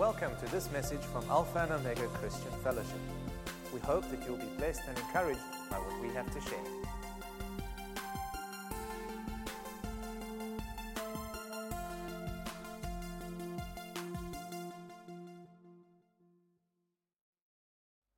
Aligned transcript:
Welcome 0.00 0.32
to 0.42 0.50
this 0.50 0.72
message 0.72 1.02
from 1.12 1.26
Alpha 1.28 1.58
and 1.58 1.72
Omega 1.72 2.06
Christian 2.14 2.50
Fellowship. 2.64 2.96
We 3.70 3.80
hope 3.80 4.10
that 4.10 4.24
you'll 4.24 4.38
be 4.38 4.46
blessed 4.56 4.80
and 4.88 4.96
encouraged 4.96 5.42
by 5.70 5.76
what 5.76 6.00
we 6.00 6.08
have 6.14 6.24
to 6.32 6.40
share. 6.40 6.58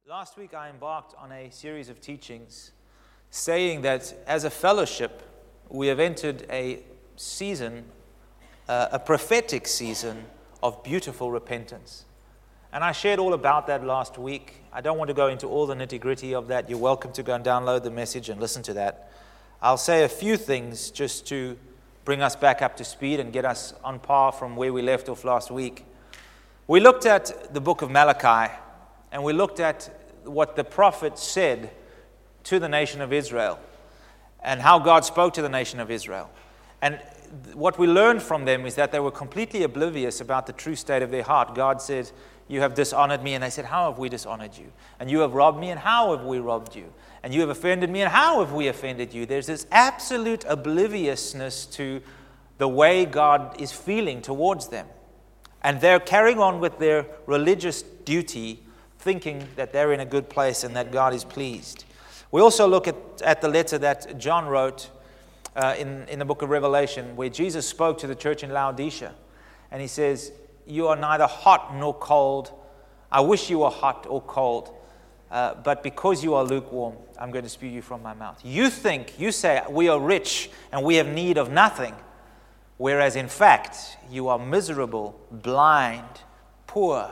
Last 0.08 0.38
week, 0.38 0.54
I 0.54 0.70
embarked 0.70 1.16
on 1.18 1.32
a 1.32 1.50
series 1.50 1.88
of 1.88 2.00
teachings 2.00 2.70
saying 3.30 3.82
that 3.82 4.14
as 4.28 4.44
a 4.44 4.50
fellowship, 4.50 5.20
we 5.68 5.88
have 5.88 5.98
entered 5.98 6.46
a 6.48 6.84
season, 7.16 7.86
uh, 8.68 8.86
a 8.92 9.00
prophetic 9.00 9.66
season 9.66 10.26
of 10.62 10.82
beautiful 10.82 11.30
repentance. 11.30 12.04
And 12.72 12.82
I 12.82 12.92
shared 12.92 13.18
all 13.18 13.34
about 13.34 13.66
that 13.66 13.84
last 13.84 14.16
week. 14.16 14.62
I 14.72 14.80
don't 14.80 14.96
want 14.96 15.08
to 15.08 15.14
go 15.14 15.28
into 15.28 15.46
all 15.46 15.66
the 15.66 15.74
nitty 15.74 16.00
gritty 16.00 16.34
of 16.34 16.48
that. 16.48 16.70
You're 16.70 16.78
welcome 16.78 17.12
to 17.12 17.22
go 17.22 17.34
and 17.34 17.44
download 17.44 17.82
the 17.82 17.90
message 17.90 18.28
and 18.28 18.40
listen 18.40 18.62
to 18.62 18.74
that. 18.74 19.10
I'll 19.60 19.76
say 19.76 20.04
a 20.04 20.08
few 20.08 20.36
things 20.36 20.90
just 20.90 21.26
to 21.28 21.58
bring 22.04 22.22
us 22.22 22.34
back 22.34 22.62
up 22.62 22.76
to 22.78 22.84
speed 22.84 23.20
and 23.20 23.32
get 23.32 23.44
us 23.44 23.74
on 23.84 23.98
par 23.98 24.32
from 24.32 24.56
where 24.56 24.72
we 24.72 24.82
left 24.82 25.08
off 25.08 25.24
last 25.24 25.50
week. 25.50 25.84
We 26.66 26.80
looked 26.80 27.06
at 27.06 27.52
the 27.52 27.60
book 27.60 27.82
of 27.82 27.90
Malachi 27.90 28.52
and 29.12 29.22
we 29.22 29.32
looked 29.32 29.60
at 29.60 29.90
what 30.24 30.56
the 30.56 30.64
prophet 30.64 31.18
said 31.18 31.70
to 32.44 32.58
the 32.58 32.68
nation 32.68 33.00
of 33.00 33.12
Israel 33.12 33.58
and 34.42 34.60
how 34.60 34.78
God 34.78 35.04
spoke 35.04 35.34
to 35.34 35.42
the 35.42 35.48
nation 35.48 35.78
of 35.78 35.90
Israel. 35.90 36.30
And 36.82 37.00
what 37.54 37.78
we 37.78 37.86
learned 37.86 38.22
from 38.22 38.44
them 38.44 38.66
is 38.66 38.74
that 38.74 38.92
they 38.92 39.00
were 39.00 39.10
completely 39.10 39.62
oblivious 39.62 40.20
about 40.20 40.46
the 40.46 40.52
true 40.52 40.74
state 40.74 41.02
of 41.02 41.10
their 41.10 41.22
heart. 41.22 41.54
God 41.54 41.80
said, 41.80 42.10
You 42.48 42.60
have 42.60 42.74
dishonored 42.74 43.22
me. 43.22 43.34
And 43.34 43.42
they 43.42 43.50
said, 43.50 43.64
How 43.64 43.88
have 43.88 43.98
we 43.98 44.08
dishonored 44.08 44.58
you? 44.58 44.70
And 45.00 45.10
you 45.10 45.20
have 45.20 45.32
robbed 45.32 45.58
me. 45.58 45.70
And 45.70 45.80
how 45.80 46.14
have 46.14 46.26
we 46.26 46.40
robbed 46.40 46.76
you? 46.76 46.92
And 47.22 47.32
you 47.32 47.40
have 47.40 47.50
offended 47.50 47.88
me. 47.88 48.02
And 48.02 48.10
how 48.10 48.40
have 48.40 48.52
we 48.52 48.66
offended 48.68 49.14
you? 49.14 49.24
There's 49.24 49.46
this 49.46 49.66
absolute 49.70 50.44
obliviousness 50.46 51.66
to 51.66 52.02
the 52.58 52.68
way 52.68 53.06
God 53.06 53.60
is 53.60 53.72
feeling 53.72 54.20
towards 54.20 54.68
them. 54.68 54.86
And 55.62 55.80
they're 55.80 56.00
carrying 56.00 56.40
on 56.40 56.58
with 56.58 56.78
their 56.80 57.06
religious 57.26 57.82
duty, 57.82 58.60
thinking 58.98 59.48
that 59.54 59.72
they're 59.72 59.92
in 59.92 60.00
a 60.00 60.04
good 60.04 60.28
place 60.28 60.64
and 60.64 60.74
that 60.74 60.90
God 60.90 61.14
is 61.14 61.24
pleased. 61.24 61.84
We 62.32 62.40
also 62.40 62.66
look 62.66 62.88
at, 62.88 62.96
at 63.22 63.40
the 63.40 63.48
letter 63.48 63.78
that 63.78 64.18
John 64.18 64.46
wrote 64.46 64.90
uh, 65.56 65.74
in, 65.78 66.06
in 66.08 66.18
the 66.18 66.24
book 66.24 66.42
of 66.42 66.50
Revelation 66.50 67.16
where 67.16 67.28
Jesus 67.28 67.68
spoke 67.68 67.98
to 67.98 68.06
the 68.06 68.14
church 68.14 68.42
in 68.42 68.50
Laodicea. 68.50 69.12
And 69.70 69.80
he 69.80 69.88
says, 69.88 70.32
You 70.66 70.88
are 70.88 70.96
neither 70.96 71.26
hot 71.26 71.74
nor 71.74 71.94
cold. 71.94 72.52
I 73.10 73.20
wish 73.20 73.50
you 73.50 73.60
were 73.60 73.70
hot 73.70 74.06
or 74.08 74.20
cold. 74.22 74.74
Uh, 75.30 75.54
but 75.54 75.82
because 75.82 76.22
you 76.22 76.34
are 76.34 76.44
lukewarm, 76.44 76.94
I'm 77.18 77.30
going 77.30 77.44
to 77.44 77.48
spew 77.48 77.68
you 77.68 77.80
from 77.80 78.02
my 78.02 78.12
mouth. 78.12 78.38
You 78.44 78.68
think, 78.68 79.18
you 79.18 79.32
say, 79.32 79.62
we 79.70 79.88
are 79.88 79.98
rich 79.98 80.50
and 80.70 80.84
we 80.84 80.96
have 80.96 81.06
need 81.06 81.38
of 81.38 81.50
nothing, 81.50 81.94
whereas 82.76 83.16
in 83.16 83.28
fact, 83.28 83.96
you 84.10 84.28
are 84.28 84.38
miserable, 84.38 85.18
blind, 85.30 86.04
poor, 86.66 87.10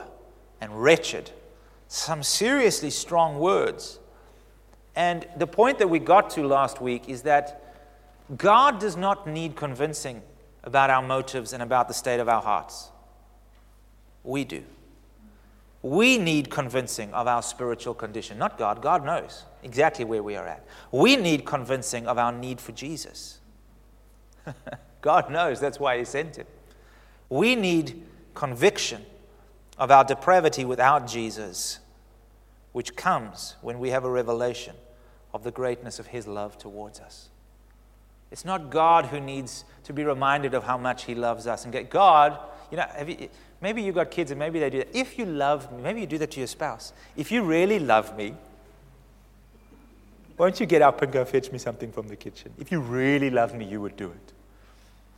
and 0.59 0.83
wretched. 0.83 1.31
Some 1.87 2.21
seriously 2.21 2.91
strong 2.91 3.39
words. 3.39 3.97
And 4.95 5.27
the 5.35 5.47
point 5.47 5.79
that 5.79 5.89
we 5.89 5.97
got 5.97 6.29
to 6.31 6.45
last 6.45 6.79
week 6.79 7.09
is 7.09 7.23
that 7.23 7.70
God 8.37 8.79
does 8.79 8.95
not 8.95 9.27
need 9.27 9.55
convincing 9.55 10.21
about 10.63 10.89
our 10.89 11.01
motives 11.01 11.53
and 11.53 11.63
about 11.63 11.87
the 11.87 11.93
state 11.93 12.19
of 12.19 12.29
our 12.29 12.41
hearts. 12.41 12.89
We 14.23 14.45
do. 14.45 14.63
We 15.81 16.17
need 16.17 16.51
convincing 16.51 17.11
of 17.13 17.27
our 17.27 17.41
spiritual 17.41 17.95
condition, 17.95 18.37
not 18.37 18.57
God. 18.57 18.81
God 18.81 19.03
knows 19.03 19.45
exactly 19.63 20.05
where 20.05 20.21
we 20.21 20.35
are 20.35 20.47
at. 20.47 20.63
We 20.91 21.15
need 21.15 21.45
convincing 21.45 22.05
of 22.05 22.19
our 22.19 22.31
need 22.31 22.61
for 22.61 22.71
Jesus. 22.71 23.39
God 25.01 25.31
knows 25.31 25.59
that's 25.59 25.79
why 25.79 25.97
He 25.97 26.05
sent 26.05 26.35
Him. 26.35 26.45
We 27.29 27.55
need 27.55 28.03
conviction 28.35 29.03
of 29.79 29.89
our 29.89 30.03
depravity 30.03 30.65
without 30.65 31.07
Jesus, 31.07 31.79
which 32.73 32.95
comes 32.95 33.55
when 33.61 33.79
we 33.79 33.89
have 33.89 34.05
a 34.05 34.11
revelation 34.11 34.75
of 35.33 35.43
the 35.43 35.51
greatness 35.51 35.97
of 35.97 36.07
His 36.07 36.27
love 36.27 36.59
towards 36.59 36.99
us. 36.99 37.30
It's 38.31 38.45
not 38.45 38.69
God 38.69 39.07
who 39.07 39.19
needs 39.19 39.65
to 39.83 39.93
be 39.93 40.03
reminded 40.03 40.53
of 40.53 40.63
how 40.63 40.77
much 40.77 41.03
He 41.03 41.15
loves 41.15 41.47
us. 41.47 41.63
And 41.63 41.73
get 41.73 41.89
God, 41.89 42.37
you 42.71 42.77
know, 42.77 42.85
you, 43.05 43.29
maybe 43.59 43.81
you've 43.81 43.95
got 43.95 44.09
kids 44.09 44.31
and 44.31 44.39
maybe 44.39 44.59
they 44.59 44.69
do 44.69 44.77
that. 44.79 44.95
If 44.95 45.17
you 45.17 45.25
love 45.25 45.71
me, 45.71 45.81
maybe 45.81 46.01
you 46.01 46.07
do 46.07 46.17
that 46.19 46.31
to 46.31 46.39
your 46.39 46.47
spouse. 46.47 46.93
If 47.17 47.31
you 47.31 47.43
really 47.43 47.79
love 47.79 48.15
me, 48.15 48.35
won't 50.37 50.59
you 50.59 50.65
get 50.65 50.81
up 50.81 51.01
and 51.01 51.11
go 51.11 51.25
fetch 51.25 51.51
me 51.51 51.59
something 51.59 51.91
from 51.91 52.07
the 52.07 52.15
kitchen? 52.15 52.53
If 52.57 52.71
you 52.71 52.79
really 52.79 53.29
love 53.29 53.53
me, 53.53 53.65
you 53.65 53.81
would 53.81 53.97
do 53.97 54.07
it. 54.07 54.33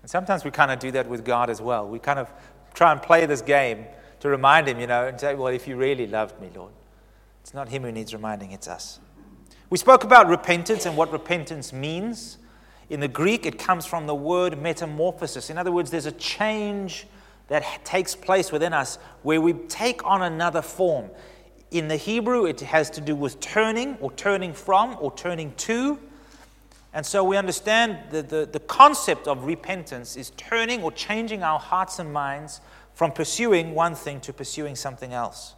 And 0.01 0.09
sometimes 0.09 0.43
we 0.43 0.51
kind 0.51 0.71
of 0.71 0.79
do 0.79 0.91
that 0.91 1.07
with 1.07 1.23
God 1.23 1.49
as 1.49 1.61
well. 1.61 1.87
We 1.87 1.99
kind 1.99 2.19
of 2.19 2.29
try 2.73 2.91
and 2.91 3.01
play 3.01 3.25
this 3.25 3.41
game 3.41 3.85
to 4.19 4.29
remind 4.29 4.67
Him, 4.67 4.79
you 4.79 4.87
know, 4.87 5.07
and 5.07 5.19
say, 5.19 5.35
well, 5.35 5.47
if 5.47 5.67
you 5.67 5.77
really 5.77 6.07
loved 6.07 6.41
me, 6.41 6.49
Lord. 6.55 6.73
It's 7.41 7.53
not 7.53 7.69
Him 7.69 7.83
who 7.83 7.91
needs 7.91 8.13
reminding, 8.13 8.51
it's 8.51 8.67
us. 8.67 8.99
We 9.69 9.77
spoke 9.77 10.03
about 10.03 10.27
repentance 10.27 10.85
and 10.85 10.97
what 10.97 11.11
repentance 11.11 11.71
means. 11.71 12.37
In 12.89 12.99
the 12.99 13.07
Greek, 13.07 13.45
it 13.45 13.57
comes 13.57 13.85
from 13.85 14.07
the 14.07 14.15
word 14.15 14.61
metamorphosis. 14.61 15.49
In 15.49 15.57
other 15.57 15.71
words, 15.71 15.89
there's 15.89 16.05
a 16.05 16.11
change 16.11 17.07
that 17.47 17.63
takes 17.83 18.15
place 18.15 18.51
within 18.51 18.73
us 18.73 18.97
where 19.21 19.41
we 19.41 19.53
take 19.53 20.05
on 20.05 20.21
another 20.21 20.61
form. 20.61 21.09
In 21.71 21.87
the 21.87 21.97
Hebrew, 21.97 22.45
it 22.45 22.59
has 22.61 22.89
to 22.91 23.01
do 23.01 23.15
with 23.15 23.39
turning 23.39 23.95
or 23.99 24.11
turning 24.13 24.53
from 24.53 24.97
or 24.99 25.13
turning 25.15 25.53
to. 25.55 25.99
And 26.93 27.05
so 27.05 27.23
we 27.23 27.37
understand 27.37 27.97
that 28.11 28.29
the, 28.29 28.45
the 28.45 28.59
concept 28.59 29.27
of 29.27 29.45
repentance 29.45 30.15
is 30.15 30.29
turning 30.31 30.83
or 30.83 30.91
changing 30.91 31.41
our 31.41 31.59
hearts 31.59 31.97
and 31.99 32.13
minds 32.13 32.61
from 32.93 33.11
pursuing 33.11 33.73
one 33.73 33.95
thing 33.95 34.19
to 34.21 34.33
pursuing 34.33 34.75
something 34.75 35.13
else. 35.13 35.55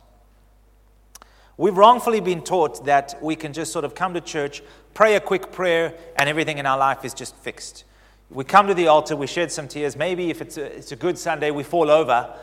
We've 1.58 1.76
wrongfully 1.76 2.20
been 2.20 2.42
taught 2.42 2.86
that 2.86 3.18
we 3.22 3.36
can 3.36 3.54
just 3.54 3.72
sort 3.72 3.86
of 3.86 3.96
come 3.96 4.14
to 4.14 4.22
church, 4.22 4.62
pray 4.96 5.16
a 5.16 5.20
quick 5.20 5.52
prayer, 5.52 5.94
and 6.16 6.28
everything 6.28 6.58
in 6.58 6.66
our 6.66 6.78
life 6.78 7.06
is 7.06 7.14
just 7.14 7.36
fixed. 7.36 7.84
We 8.32 8.44
come 8.44 8.66
to 8.66 8.74
the 8.74 8.88
altar, 8.88 9.16
we 9.16 9.28
shed 9.28 9.52
some 9.52 9.68
tears. 9.68 9.96
Maybe 9.96 10.32
if 10.32 10.42
it's 10.42 10.58
a, 10.58 10.64
it's 10.64 10.92
a 10.92 10.96
good 10.96 11.20
Sunday, 11.20 11.52
we 11.52 11.62
fall 11.62 11.92
over, 11.92 12.36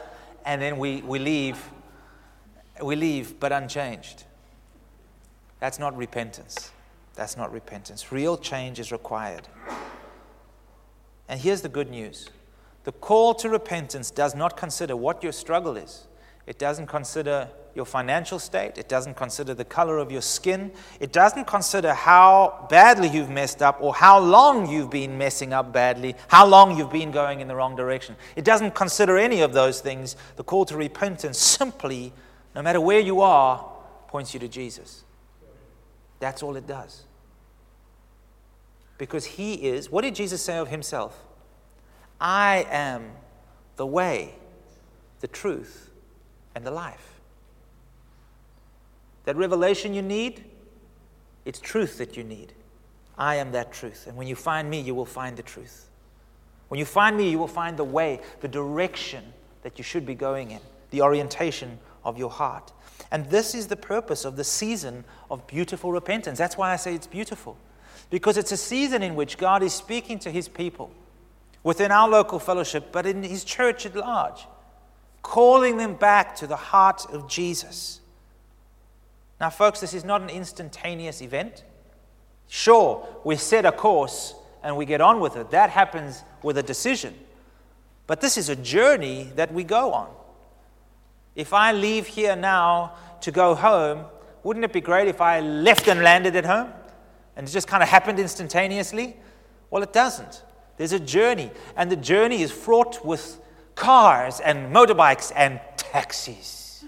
and 0.44 0.62
then 0.62 0.78
we, 0.78 1.02
we 1.02 1.18
leave. 1.18 1.58
We 2.80 2.94
leave, 2.94 3.40
but 3.40 3.50
unchanged. 3.50 4.24
That's 5.58 5.78
not 5.78 5.96
repentance. 5.96 6.70
That's 7.14 7.36
not 7.36 7.52
repentance. 7.52 8.12
Real 8.12 8.36
change 8.36 8.78
is 8.78 8.92
required. 8.92 9.48
And 11.28 11.40
here's 11.40 11.62
the 11.62 11.68
good 11.68 11.90
news 11.90 12.28
the 12.84 12.92
call 12.92 13.34
to 13.34 13.48
repentance 13.48 14.10
does 14.10 14.34
not 14.34 14.56
consider 14.56 14.96
what 14.96 15.22
your 15.22 15.32
struggle 15.32 15.76
is, 15.76 16.06
it 16.46 16.58
doesn't 16.58 16.86
consider 16.86 17.48
your 17.74 17.84
financial 17.84 18.38
state. 18.38 18.76
It 18.76 18.88
doesn't 18.88 19.16
consider 19.16 19.54
the 19.54 19.64
color 19.64 19.98
of 19.98 20.12
your 20.12 20.20
skin. 20.20 20.72
It 21.00 21.12
doesn't 21.12 21.46
consider 21.46 21.94
how 21.94 22.66
badly 22.68 23.08
you've 23.08 23.30
messed 23.30 23.62
up 23.62 23.78
or 23.80 23.94
how 23.94 24.18
long 24.18 24.68
you've 24.68 24.90
been 24.90 25.16
messing 25.16 25.52
up 25.52 25.72
badly, 25.72 26.14
how 26.28 26.46
long 26.46 26.76
you've 26.76 26.92
been 26.92 27.10
going 27.10 27.40
in 27.40 27.48
the 27.48 27.54
wrong 27.54 27.76
direction. 27.76 28.16
It 28.36 28.44
doesn't 28.44 28.74
consider 28.74 29.16
any 29.16 29.40
of 29.40 29.52
those 29.52 29.80
things. 29.80 30.16
The 30.36 30.44
call 30.44 30.64
to 30.66 30.76
repentance 30.76 31.38
simply, 31.38 32.12
no 32.54 32.62
matter 32.62 32.80
where 32.80 33.00
you 33.00 33.20
are, 33.20 33.66
points 34.08 34.34
you 34.34 34.40
to 34.40 34.48
Jesus. 34.48 35.04
That's 36.20 36.42
all 36.42 36.56
it 36.56 36.66
does. 36.66 37.04
Because 38.98 39.24
he 39.24 39.54
is, 39.54 39.90
what 39.90 40.02
did 40.02 40.14
Jesus 40.14 40.42
say 40.42 40.58
of 40.58 40.68
himself? 40.68 41.18
I 42.20 42.66
am 42.70 43.12
the 43.76 43.86
way, 43.86 44.34
the 45.20 45.26
truth, 45.26 45.91
and 46.54 46.64
the 46.66 46.70
life. 46.70 47.20
That 49.24 49.36
revelation 49.36 49.94
you 49.94 50.02
need, 50.02 50.44
it's 51.44 51.60
truth 51.60 51.98
that 51.98 52.16
you 52.16 52.24
need. 52.24 52.52
I 53.16 53.36
am 53.36 53.52
that 53.52 53.72
truth. 53.72 54.06
And 54.06 54.16
when 54.16 54.26
you 54.26 54.34
find 54.34 54.68
me, 54.68 54.80
you 54.80 54.94
will 54.94 55.06
find 55.06 55.36
the 55.36 55.42
truth. 55.42 55.88
When 56.68 56.78
you 56.78 56.84
find 56.84 57.16
me, 57.16 57.30
you 57.30 57.38
will 57.38 57.46
find 57.46 57.76
the 57.76 57.84
way, 57.84 58.20
the 58.40 58.48
direction 58.48 59.22
that 59.62 59.78
you 59.78 59.84
should 59.84 60.06
be 60.06 60.14
going 60.14 60.50
in, 60.50 60.60
the 60.90 61.02
orientation 61.02 61.78
of 62.04 62.18
your 62.18 62.30
heart. 62.30 62.72
And 63.10 63.26
this 63.26 63.54
is 63.54 63.66
the 63.66 63.76
purpose 63.76 64.24
of 64.24 64.36
the 64.36 64.44
season 64.44 65.04
of 65.30 65.46
beautiful 65.46 65.92
repentance. 65.92 66.38
That's 66.38 66.56
why 66.56 66.72
I 66.72 66.76
say 66.76 66.94
it's 66.94 67.06
beautiful. 67.06 67.56
Because 68.10 68.36
it's 68.36 68.52
a 68.52 68.56
season 68.56 69.02
in 69.02 69.14
which 69.14 69.38
God 69.38 69.62
is 69.62 69.72
speaking 69.72 70.18
to 70.20 70.30
his 70.30 70.48
people 70.48 70.90
within 71.62 71.92
our 71.92 72.08
local 72.08 72.38
fellowship, 72.38 72.90
but 72.90 73.06
in 73.06 73.22
his 73.22 73.44
church 73.44 73.86
at 73.86 73.94
large, 73.94 74.46
calling 75.22 75.76
them 75.76 75.94
back 75.94 76.36
to 76.36 76.46
the 76.46 76.56
heart 76.56 77.06
of 77.12 77.28
Jesus. 77.28 78.00
Now, 79.40 79.50
folks, 79.50 79.80
this 79.80 79.94
is 79.94 80.04
not 80.04 80.20
an 80.20 80.30
instantaneous 80.30 81.22
event. 81.22 81.64
Sure, 82.48 83.06
we 83.24 83.36
set 83.36 83.64
a 83.64 83.72
course 83.72 84.34
and 84.62 84.76
we 84.76 84.84
get 84.84 85.00
on 85.00 85.20
with 85.20 85.36
it. 85.36 85.50
That 85.50 85.70
happens 85.70 86.22
with 86.42 86.58
a 86.58 86.62
decision. 86.62 87.14
But 88.06 88.20
this 88.20 88.36
is 88.36 88.48
a 88.48 88.56
journey 88.56 89.32
that 89.36 89.52
we 89.52 89.64
go 89.64 89.92
on. 89.92 90.10
If 91.34 91.52
I 91.52 91.72
leave 91.72 92.06
here 92.06 92.36
now 92.36 92.92
to 93.22 93.30
go 93.30 93.54
home, 93.54 94.04
wouldn't 94.42 94.64
it 94.64 94.72
be 94.72 94.80
great 94.80 95.08
if 95.08 95.20
I 95.20 95.40
left 95.40 95.88
and 95.88 96.02
landed 96.02 96.36
at 96.36 96.44
home? 96.44 96.72
And 97.36 97.48
it 97.48 97.50
just 97.50 97.68
kind 97.68 97.82
of 97.82 97.88
happened 97.88 98.18
instantaneously? 98.18 99.16
Well, 99.70 99.82
it 99.82 99.92
doesn't. 99.92 100.42
There's 100.76 100.92
a 100.92 101.00
journey, 101.00 101.50
and 101.76 101.90
the 101.90 101.96
journey 101.96 102.42
is 102.42 102.50
fraught 102.50 103.04
with 103.04 103.40
cars 103.74 104.40
and 104.40 104.74
motorbikes 104.74 105.32
and 105.34 105.60
taxis. 105.76 106.84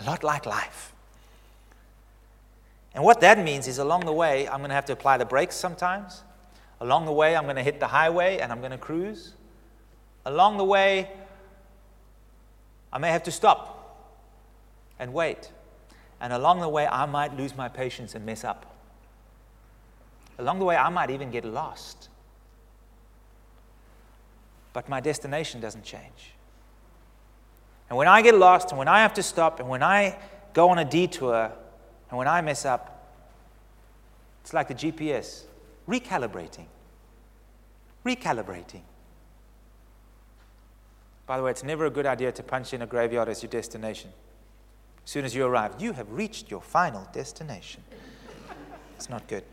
a 0.00 0.04
lot 0.04 0.22
like 0.22 0.46
life. 0.46 0.92
And 2.94 3.04
what 3.04 3.20
that 3.20 3.38
means 3.38 3.68
is 3.68 3.78
along 3.78 4.06
the 4.06 4.12
way, 4.12 4.48
I'm 4.48 4.58
going 4.58 4.70
to 4.70 4.74
have 4.74 4.86
to 4.86 4.92
apply 4.92 5.18
the 5.18 5.24
brakes 5.24 5.56
sometimes. 5.56 6.22
Along 6.80 7.06
the 7.06 7.12
way, 7.12 7.36
I'm 7.36 7.44
going 7.44 7.56
to 7.56 7.62
hit 7.62 7.80
the 7.80 7.88
highway 7.88 8.38
and 8.38 8.52
I'm 8.52 8.58
going 8.60 8.70
to 8.70 8.78
cruise. 8.78 9.34
Along 10.24 10.56
the 10.56 10.64
way, 10.64 11.10
I 12.92 12.98
may 12.98 13.10
have 13.10 13.22
to 13.24 13.30
stop 13.30 13.78
and 14.98 15.12
wait. 15.12 15.50
And 16.20 16.32
along 16.32 16.60
the 16.60 16.68
way, 16.68 16.86
I 16.86 17.06
might 17.06 17.36
lose 17.36 17.56
my 17.56 17.68
patience 17.68 18.14
and 18.14 18.24
mess 18.24 18.44
up. 18.44 18.74
Along 20.38 20.58
the 20.58 20.64
way, 20.64 20.76
I 20.76 20.88
might 20.88 21.10
even 21.10 21.30
get 21.30 21.44
lost. 21.44 22.08
But 24.72 24.88
my 24.88 25.00
destination 25.00 25.60
doesn't 25.60 25.84
change. 25.84 26.34
And 27.88 27.96
when 27.96 28.08
I 28.08 28.22
get 28.22 28.34
lost, 28.34 28.70
and 28.70 28.78
when 28.78 28.88
I 28.88 29.00
have 29.00 29.14
to 29.14 29.22
stop, 29.22 29.60
and 29.60 29.68
when 29.68 29.82
I 29.82 30.18
go 30.52 30.68
on 30.70 30.78
a 30.78 30.84
detour, 30.84 31.52
and 32.10 32.18
when 32.18 32.28
I 32.28 32.40
mess 32.40 32.64
up, 32.64 33.12
it's 34.42 34.52
like 34.52 34.68
the 34.68 34.74
GPS 34.74 35.44
recalibrating. 35.88 36.66
Recalibrating. 38.04 38.82
By 41.26 41.36
the 41.36 41.42
way, 41.42 41.50
it's 41.50 41.64
never 41.64 41.86
a 41.86 41.90
good 41.90 42.06
idea 42.06 42.32
to 42.32 42.42
punch 42.42 42.72
in 42.72 42.80
a 42.80 42.86
graveyard 42.86 43.28
as 43.28 43.42
your 43.42 43.50
destination. 43.50 44.10
As 45.04 45.10
soon 45.10 45.24
as 45.24 45.34
you 45.34 45.44
arrive, 45.44 45.74
you 45.78 45.92
have 45.92 46.10
reached 46.10 46.50
your 46.50 46.62
final 46.62 47.06
destination. 47.12 47.82
It's 48.96 49.10
not 49.10 49.26
good. 49.28 49.44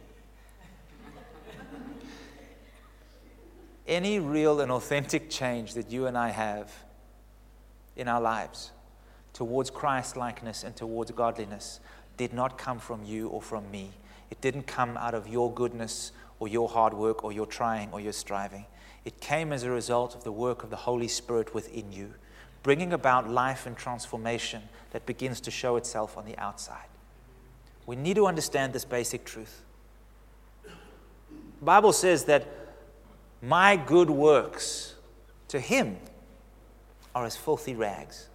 Any 3.88 4.20
real 4.20 4.62
and 4.62 4.72
authentic 4.72 5.30
change 5.30 5.74
that 5.76 5.92
you 5.92 6.08
and 6.08 6.18
I 6.18 6.30
have 6.30 6.72
in 7.96 8.08
our 8.08 8.22
lives 8.22 8.72
towards 9.34 9.70
Christ 9.70 10.16
likeness 10.16 10.64
and 10.64 10.76
towards 10.76 11.12
godliness 11.12 11.80
did 12.18 12.34
not 12.34 12.58
come 12.58 12.80
from 12.80 13.04
you 13.04 13.28
or 13.28 13.42
from 13.42 13.70
me. 13.70 13.92
It 14.32 14.42
didn't 14.42 14.64
come 14.64 14.98
out 14.98 15.14
of 15.14 15.28
your 15.28 15.54
goodness 15.54 16.12
or 16.40 16.48
your 16.48 16.70
hard 16.70 16.94
work 16.94 17.24
or 17.24 17.32
your 17.32 17.46
trying 17.46 17.90
or 17.92 18.00
your 18.00 18.14
striving. 18.14 18.66
It 19.04 19.20
came 19.22 19.54
as 19.54 19.64
a 19.64 19.70
result 19.70 20.16
of 20.16 20.24
the 20.24 20.32
work 20.32 20.64
of 20.64 20.70
the 20.70 20.76
Holy 20.78 21.08
Spirit 21.08 21.54
within 21.54 21.92
you, 21.92 22.14
bringing 22.64 22.92
about 22.92 23.30
life 23.30 23.68
and 23.68 23.78
transformation 23.78 24.64
that 24.92 25.06
begins 25.06 25.40
to 25.42 25.52
show 25.52 25.76
itself 25.76 26.18
on 26.18 26.26
the 26.26 26.38
outside. 26.38 26.88
We 27.86 27.96
need 27.96 28.16
to 28.16 28.26
understand 28.26 28.74
this 28.74 28.86
basic 28.86 29.26
truth. 29.26 29.62
The 30.64 31.66
Bible 31.66 31.94
says 31.94 32.26
that 32.26 32.48
my 33.48 33.76
good 33.76 34.10
works 34.10 34.96
to 35.50 35.60
him 35.60 35.98
are 37.14 37.26
as 37.26 37.38
filthy 37.38 37.76
rags. 37.76 38.28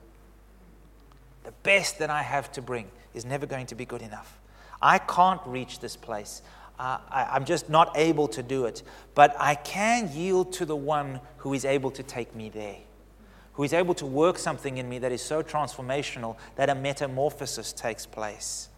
The 1.45 1.53
best 1.63 1.99
that 1.99 2.11
I 2.11 2.23
have 2.23 2.53
to 2.53 2.63
bring 2.63 2.91
is 3.13 3.25
never 3.25 3.47
going 3.47 3.67
to 3.67 3.75
be 3.75 3.85
good 3.85 4.03
enough. 4.03 4.39
I 4.81 4.99
can't 4.99 5.41
reach 5.47 5.81
this 5.81 5.97
place. 5.97 6.43
Uh, 6.79 6.99
I, 7.11 7.37
am 7.37 7.45
just 7.45 7.69
not 7.69 7.93
able 7.97 8.29
to 8.29 8.43
do 8.43 8.65
it. 8.67 8.83
But 9.15 9.35
I 9.39 9.55
can 9.57 10.11
yield 10.13 10.53
to 10.55 10.65
the 10.65 10.77
one 10.77 11.21
who 11.39 11.55
is 11.55 11.65
able 11.65 11.91
to 11.91 12.03
take 12.03 12.35
me 12.35 12.49
there, 12.49 12.77
who 13.55 13.65
is 13.65 13.73
able 13.73 13.95
to 13.95 14.07
work 14.07 14.39
something 14.39 14.79
in 14.79 14.89
me 14.89 14.99
that 15.01 15.13
is 15.13 15.21
so 15.21 15.43
transformational 15.43 16.37
that 16.57 16.71
a 16.71 16.75
metamorphosis 16.75 17.73
takes 17.73 18.07
place. 18.07 18.69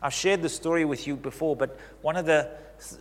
I've 0.00 0.14
shared 0.14 0.42
the 0.42 0.48
story 0.48 0.84
with 0.84 1.06
you 1.06 1.16
before, 1.16 1.54
but 1.54 1.78
one 2.00 2.16
of 2.16 2.24
the 2.24 2.50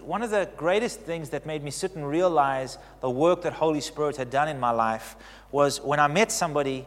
one 0.02 0.22
of 0.22 0.30
the 0.30 0.50
greatest 0.58 1.02
things 1.02 1.30
that 1.30 1.46
made 1.46 1.64
me 1.64 1.72
sit 1.72 1.96
and 1.96 2.08
realize 2.08 2.78
the 3.02 3.10
work 3.10 3.42
that 3.44 3.54
Holy 3.54 3.82
Spirit 3.82 4.18
had 4.18 4.30
done 4.30 4.48
in 4.48 4.60
my 4.60 4.72
life 4.72 5.16
was 5.52 5.82
when 5.82 6.00
I 6.00 6.08
met 6.08 6.32
somebody 6.32 6.86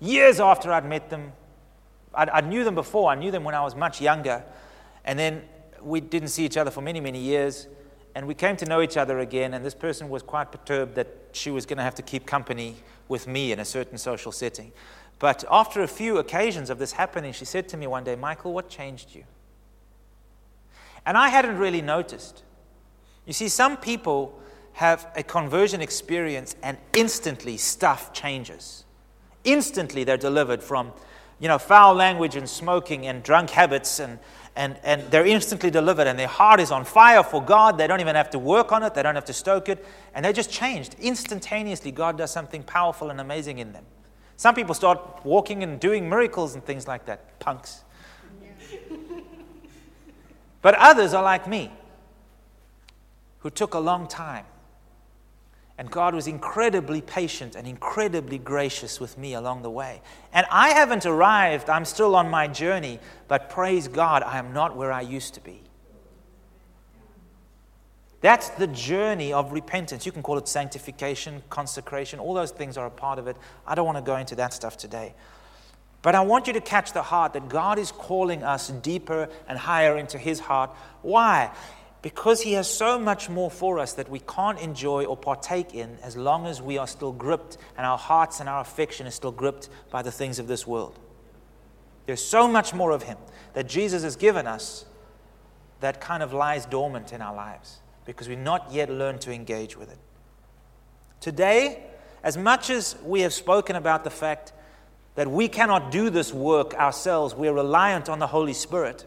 years 0.00 0.40
after 0.40 0.72
I'd 0.72 0.84
met 0.84 1.10
them 1.10 1.32
I, 2.16 2.26
I 2.32 2.40
knew 2.40 2.64
them 2.64 2.74
before. 2.74 3.10
I 3.10 3.14
knew 3.14 3.30
them 3.30 3.44
when 3.44 3.54
I 3.54 3.60
was 3.60 3.76
much 3.76 4.00
younger. 4.00 4.42
And 5.04 5.18
then 5.18 5.42
we 5.82 6.00
didn't 6.00 6.28
see 6.28 6.44
each 6.44 6.56
other 6.56 6.70
for 6.70 6.80
many, 6.80 6.98
many 6.98 7.20
years. 7.20 7.68
And 8.14 8.26
we 8.26 8.34
came 8.34 8.56
to 8.56 8.64
know 8.64 8.80
each 8.80 8.96
other 8.96 9.18
again. 9.18 9.54
And 9.54 9.64
this 9.64 9.74
person 9.74 10.08
was 10.08 10.22
quite 10.22 10.50
perturbed 10.50 10.94
that 10.94 11.08
she 11.32 11.50
was 11.50 11.66
going 11.66 11.76
to 11.76 11.82
have 11.82 11.94
to 11.96 12.02
keep 12.02 12.26
company 12.26 12.76
with 13.08 13.28
me 13.28 13.52
in 13.52 13.60
a 13.60 13.64
certain 13.64 13.98
social 13.98 14.32
setting. 14.32 14.72
But 15.18 15.44
after 15.50 15.82
a 15.82 15.88
few 15.88 16.18
occasions 16.18 16.70
of 16.70 16.78
this 16.78 16.92
happening, 16.92 17.32
she 17.32 17.44
said 17.44 17.68
to 17.68 17.76
me 17.76 17.86
one 17.86 18.04
day, 18.04 18.16
Michael, 18.16 18.52
what 18.52 18.68
changed 18.68 19.14
you? 19.14 19.24
And 21.06 21.16
I 21.16 21.28
hadn't 21.28 21.56
really 21.56 21.80
noticed. 21.80 22.42
You 23.24 23.32
see, 23.32 23.48
some 23.48 23.78
people 23.78 24.38
have 24.74 25.10
a 25.16 25.22
conversion 25.22 25.80
experience 25.80 26.54
and 26.62 26.76
instantly 26.94 27.56
stuff 27.56 28.12
changes. 28.12 28.84
Instantly 29.44 30.04
they're 30.04 30.18
delivered 30.18 30.62
from 30.62 30.92
you 31.38 31.48
know, 31.48 31.58
foul 31.58 31.94
language 31.94 32.36
and 32.36 32.48
smoking 32.48 33.06
and 33.06 33.22
drunk 33.22 33.50
habits, 33.50 34.00
and, 34.00 34.18
and, 34.54 34.78
and 34.82 35.02
they're 35.10 35.26
instantly 35.26 35.70
delivered, 35.70 36.06
and 36.06 36.18
their 36.18 36.26
heart 36.26 36.60
is 36.60 36.70
on 36.70 36.84
fire 36.84 37.22
for 37.22 37.42
God. 37.42 37.76
They 37.76 37.86
don't 37.86 38.00
even 38.00 38.16
have 38.16 38.30
to 38.30 38.38
work 38.38 38.72
on 38.72 38.82
it, 38.82 38.94
they 38.94 39.02
don't 39.02 39.14
have 39.14 39.26
to 39.26 39.34
stoke 39.34 39.68
it, 39.68 39.84
and 40.14 40.24
they're 40.24 40.32
just 40.32 40.50
changed. 40.50 40.96
Instantaneously, 40.98 41.92
God 41.92 42.16
does 42.16 42.30
something 42.30 42.62
powerful 42.62 43.10
and 43.10 43.20
amazing 43.20 43.58
in 43.58 43.72
them. 43.72 43.84
Some 44.38 44.54
people 44.54 44.74
start 44.74 45.24
walking 45.24 45.62
and 45.62 45.78
doing 45.78 46.08
miracles 46.08 46.54
and 46.54 46.64
things 46.64 46.88
like 46.88 47.04
that. 47.06 47.38
Punks. 47.38 47.84
but 50.66 50.74
others 50.74 51.14
are 51.14 51.22
like 51.22 51.46
me, 51.46 51.70
who 53.38 53.50
took 53.50 53.74
a 53.74 53.78
long 53.78 54.08
time 54.08 54.44
and 55.78 55.88
God 55.88 56.12
was 56.12 56.26
incredibly 56.26 57.00
patient 57.00 57.54
and 57.54 57.68
incredibly 57.68 58.36
gracious 58.36 58.98
with 58.98 59.16
me 59.16 59.34
along 59.34 59.62
the 59.62 59.70
way. 59.70 60.02
And 60.32 60.44
I 60.50 60.70
haven't 60.70 61.06
arrived, 61.06 61.70
I'm 61.70 61.84
still 61.84 62.16
on 62.16 62.28
my 62.28 62.48
journey, 62.48 62.98
but 63.28 63.48
praise 63.48 63.86
God, 63.86 64.24
I 64.24 64.38
am 64.38 64.52
not 64.52 64.76
where 64.76 64.90
I 64.90 65.02
used 65.02 65.34
to 65.34 65.40
be. 65.40 65.62
That's 68.20 68.48
the 68.48 68.66
journey 68.66 69.32
of 69.32 69.52
repentance. 69.52 70.04
You 70.04 70.10
can 70.10 70.24
call 70.24 70.36
it 70.36 70.48
sanctification, 70.48 71.44
consecration, 71.48 72.18
all 72.18 72.34
those 72.34 72.50
things 72.50 72.76
are 72.76 72.86
a 72.86 72.90
part 72.90 73.20
of 73.20 73.28
it. 73.28 73.36
I 73.68 73.76
don't 73.76 73.86
want 73.86 73.98
to 73.98 74.02
go 74.02 74.16
into 74.16 74.34
that 74.34 74.52
stuff 74.52 74.76
today. 74.76 75.14
But 76.02 76.14
I 76.14 76.20
want 76.20 76.46
you 76.46 76.52
to 76.52 76.60
catch 76.60 76.92
the 76.92 77.02
heart 77.02 77.32
that 77.32 77.48
God 77.48 77.78
is 77.78 77.90
calling 77.90 78.42
us 78.42 78.68
deeper 78.68 79.28
and 79.48 79.58
higher 79.58 79.96
into 79.96 80.18
His 80.18 80.40
heart. 80.40 80.70
Why? 81.02 81.50
because 82.06 82.40
He 82.42 82.52
has 82.52 82.72
so 82.72 83.00
much 83.00 83.28
more 83.28 83.50
for 83.50 83.80
us 83.80 83.94
that 83.94 84.08
we 84.08 84.20
can't 84.20 84.60
enjoy 84.60 85.06
or 85.06 85.16
partake 85.16 85.74
in 85.74 85.98
as 86.04 86.16
long 86.16 86.46
as 86.46 86.62
we 86.62 86.78
are 86.78 86.86
still 86.86 87.10
gripped 87.10 87.58
and 87.76 87.84
our 87.84 87.98
hearts 87.98 88.38
and 88.38 88.48
our 88.48 88.60
affection 88.60 89.08
is 89.08 89.14
still 89.16 89.32
gripped 89.32 89.68
by 89.90 90.02
the 90.02 90.12
things 90.12 90.38
of 90.38 90.46
this 90.46 90.64
world. 90.68 90.96
There's 92.06 92.24
so 92.24 92.46
much 92.46 92.72
more 92.72 92.92
of 92.92 93.02
Him 93.02 93.18
that 93.54 93.66
Jesus 93.66 94.04
has 94.04 94.14
given 94.14 94.46
us 94.46 94.84
that 95.80 96.00
kind 96.00 96.22
of 96.22 96.32
lies 96.32 96.64
dormant 96.64 97.12
in 97.12 97.20
our 97.20 97.34
lives 97.34 97.80
because 98.04 98.28
we've 98.28 98.38
not 98.38 98.70
yet 98.70 98.88
learned 98.88 99.20
to 99.22 99.32
engage 99.32 99.76
with 99.76 99.90
it. 99.90 99.98
Today, 101.20 101.82
as 102.22 102.36
much 102.36 102.70
as 102.70 102.94
we 103.02 103.22
have 103.22 103.32
spoken 103.32 103.74
about 103.74 104.04
the 104.04 104.10
fact 104.10 104.52
that 105.16 105.30
we 105.30 105.48
cannot 105.48 105.90
do 105.90 106.08
this 106.10 106.32
work 106.32 106.74
ourselves, 106.74 107.34
we're 107.34 107.52
reliant 107.52 108.08
on 108.08 108.18
the 108.18 108.26
Holy 108.26 108.52
Spirit. 108.52 109.04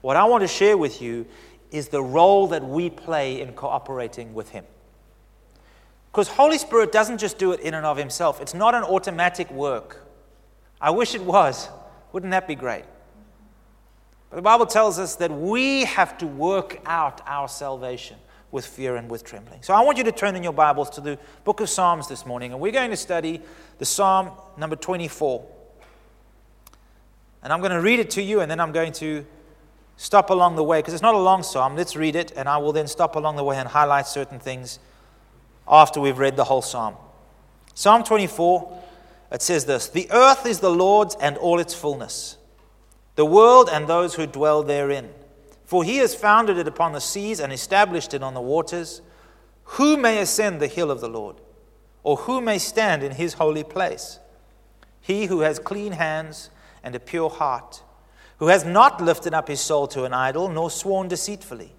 What 0.00 0.16
I 0.16 0.24
want 0.24 0.42
to 0.42 0.48
share 0.48 0.76
with 0.76 1.00
you 1.00 1.26
is 1.70 1.88
the 1.88 2.02
role 2.02 2.48
that 2.48 2.64
we 2.64 2.90
play 2.90 3.40
in 3.40 3.52
cooperating 3.52 4.34
with 4.34 4.50
Him. 4.50 4.64
Because 6.10 6.28
Holy 6.28 6.58
Spirit 6.58 6.90
doesn't 6.90 7.18
just 7.18 7.38
do 7.38 7.52
it 7.52 7.60
in 7.60 7.74
and 7.74 7.84
of 7.84 7.98
Himself, 7.98 8.40
it's 8.40 8.54
not 8.54 8.74
an 8.74 8.82
automatic 8.82 9.50
work. 9.50 10.02
I 10.80 10.90
wish 10.90 11.14
it 11.14 11.22
was. 11.22 11.68
Wouldn't 12.12 12.30
that 12.30 12.48
be 12.48 12.54
great? 12.54 12.84
But 14.30 14.36
the 14.36 14.42
Bible 14.42 14.66
tells 14.66 14.98
us 14.98 15.16
that 15.16 15.30
we 15.30 15.84
have 15.84 16.16
to 16.18 16.26
work 16.26 16.80
out 16.86 17.20
our 17.26 17.48
salvation 17.48 18.16
with 18.50 18.66
fear 18.66 18.96
and 18.96 19.10
with 19.10 19.24
trembling. 19.24 19.62
So 19.62 19.74
I 19.74 19.82
want 19.82 19.98
you 19.98 20.04
to 20.04 20.12
turn 20.12 20.36
in 20.36 20.42
your 20.42 20.52
Bibles 20.52 20.90
to 20.90 21.00
the 21.00 21.18
book 21.44 21.60
of 21.60 21.68
Psalms 21.68 22.08
this 22.08 22.24
morning, 22.24 22.52
and 22.52 22.60
we're 22.60 22.72
going 22.72 22.90
to 22.90 22.96
study 22.96 23.40
the 23.78 23.84
Psalm 23.84 24.30
number 24.56 24.76
24. 24.76 25.44
And 27.42 27.52
I'm 27.52 27.60
going 27.60 27.72
to 27.72 27.80
read 27.80 28.00
it 28.00 28.10
to 28.10 28.22
you, 28.22 28.40
and 28.40 28.50
then 28.50 28.60
I'm 28.60 28.72
going 28.72 28.92
to 28.94 29.24
stop 29.96 30.30
along 30.30 30.56
the 30.56 30.64
way, 30.64 30.78
because 30.78 30.94
it's 30.94 31.02
not 31.02 31.14
a 31.14 31.18
long 31.18 31.42
psalm. 31.42 31.76
Let's 31.76 31.96
read 31.96 32.16
it, 32.16 32.32
and 32.36 32.48
I 32.48 32.58
will 32.58 32.72
then 32.72 32.86
stop 32.86 33.16
along 33.16 33.36
the 33.36 33.44
way 33.44 33.56
and 33.56 33.68
highlight 33.68 34.06
certain 34.06 34.38
things 34.38 34.78
after 35.68 36.00
we've 36.00 36.18
read 36.18 36.36
the 36.36 36.44
whole 36.44 36.62
psalm. 36.62 36.96
Psalm 37.74 38.04
24, 38.04 38.82
it 39.32 39.42
says 39.42 39.66
this 39.66 39.88
The 39.88 40.08
earth 40.10 40.46
is 40.46 40.60
the 40.60 40.70
Lord's 40.70 41.14
and 41.16 41.36
all 41.36 41.58
its 41.58 41.74
fullness, 41.74 42.36
the 43.16 43.24
world 43.24 43.68
and 43.72 43.86
those 43.86 44.14
who 44.14 44.26
dwell 44.26 44.62
therein. 44.62 45.10
For 45.66 45.84
he 45.84 45.98
has 45.98 46.14
founded 46.14 46.56
it 46.56 46.66
upon 46.66 46.92
the 46.92 47.00
seas 47.00 47.40
and 47.40 47.52
established 47.52 48.14
it 48.14 48.22
on 48.22 48.32
the 48.32 48.40
waters. 48.40 49.02
Who 49.64 49.98
may 49.98 50.18
ascend 50.18 50.60
the 50.60 50.68
hill 50.68 50.90
of 50.90 51.00
the 51.00 51.08
Lord? 51.08 51.36
Or 52.02 52.16
who 52.16 52.40
may 52.40 52.58
stand 52.58 53.02
in 53.02 53.12
his 53.12 53.34
holy 53.34 53.64
place? 53.64 54.20
he 55.06 55.26
who 55.26 55.40
has 55.40 55.60
clean 55.60 55.92
hands 55.92 56.50
and 56.82 56.96
a 56.96 56.98
pure 56.98 57.30
heart, 57.30 57.84
who 58.38 58.48
has 58.48 58.64
not 58.64 59.00
lifted 59.00 59.32
up 59.32 59.46
his 59.46 59.60
soul 59.60 59.86
to 59.86 60.02
an 60.02 60.12
idol, 60.12 60.48
nor 60.48 60.68
sworn 60.68 61.06
deceitfully. 61.06 61.72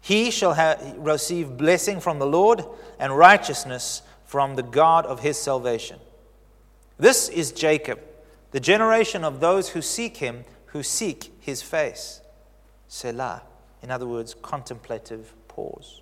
He 0.00 0.30
shall 0.30 0.54
receive 0.96 1.58
blessing 1.58 2.00
from 2.00 2.18
the 2.18 2.26
Lord 2.26 2.64
and 2.98 3.14
righteousness 3.14 4.00
from 4.24 4.56
the 4.56 4.62
God 4.62 5.04
of 5.04 5.20
his 5.20 5.36
salvation. 5.36 5.98
This 6.98 7.28
is 7.28 7.52
Jacob, 7.52 8.00
the 8.52 8.60
generation 8.60 9.22
of 9.22 9.40
those 9.40 9.68
who 9.68 9.82
seek 9.82 10.16
him, 10.16 10.46
who 10.66 10.82
seek 10.82 11.34
his 11.40 11.60
face. 11.60 12.22
Selah. 12.88 13.42
In 13.82 13.90
other 13.90 14.06
words, 14.06 14.34
contemplative 14.42 15.32
pause. 15.48 16.00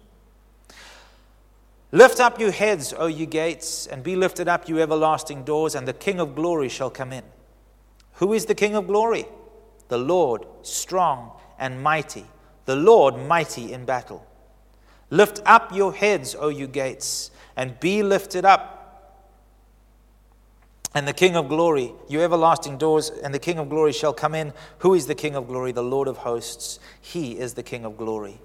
Lift 1.92 2.18
up 2.18 2.40
your 2.40 2.50
heads, 2.50 2.92
O 2.96 3.06
you 3.06 3.26
gates, 3.26 3.86
and 3.86 4.02
be 4.02 4.16
lifted 4.16 4.48
up, 4.48 4.68
you 4.68 4.80
everlasting 4.80 5.44
doors, 5.44 5.74
and 5.74 5.86
the 5.86 5.92
King 5.92 6.18
of 6.18 6.34
glory 6.34 6.68
shall 6.68 6.90
come 6.90 7.12
in. 7.12 7.22
Who 8.14 8.32
is 8.32 8.46
the 8.46 8.54
King 8.54 8.74
of 8.74 8.86
glory? 8.86 9.26
The 9.88 9.98
Lord, 9.98 10.44
strong 10.62 11.32
and 11.58 11.82
mighty, 11.82 12.26
the 12.64 12.74
Lord 12.74 13.16
mighty 13.16 13.72
in 13.72 13.84
battle. 13.84 14.26
Lift 15.10 15.40
up 15.46 15.72
your 15.72 15.92
heads, 15.92 16.34
O 16.34 16.48
you 16.48 16.66
gates, 16.66 17.30
and 17.56 17.78
be 17.78 18.02
lifted 18.02 18.44
up. 18.44 18.73
And 20.94 21.08
the 21.08 21.12
King 21.12 21.34
of 21.34 21.48
glory, 21.48 21.92
you 22.08 22.20
everlasting 22.20 22.78
doors, 22.78 23.10
and 23.10 23.34
the 23.34 23.40
King 23.40 23.58
of 23.58 23.68
glory 23.68 23.92
shall 23.92 24.12
come 24.12 24.32
in. 24.32 24.52
Who 24.78 24.94
is 24.94 25.06
the 25.06 25.14
King 25.16 25.34
of 25.34 25.48
glory? 25.48 25.72
The 25.72 25.82
Lord 25.82 26.06
of 26.06 26.18
hosts. 26.18 26.78
He 27.00 27.32
is 27.32 27.54
the 27.54 27.64
King 27.64 27.84
of 27.84 27.96
glory. 27.96 28.38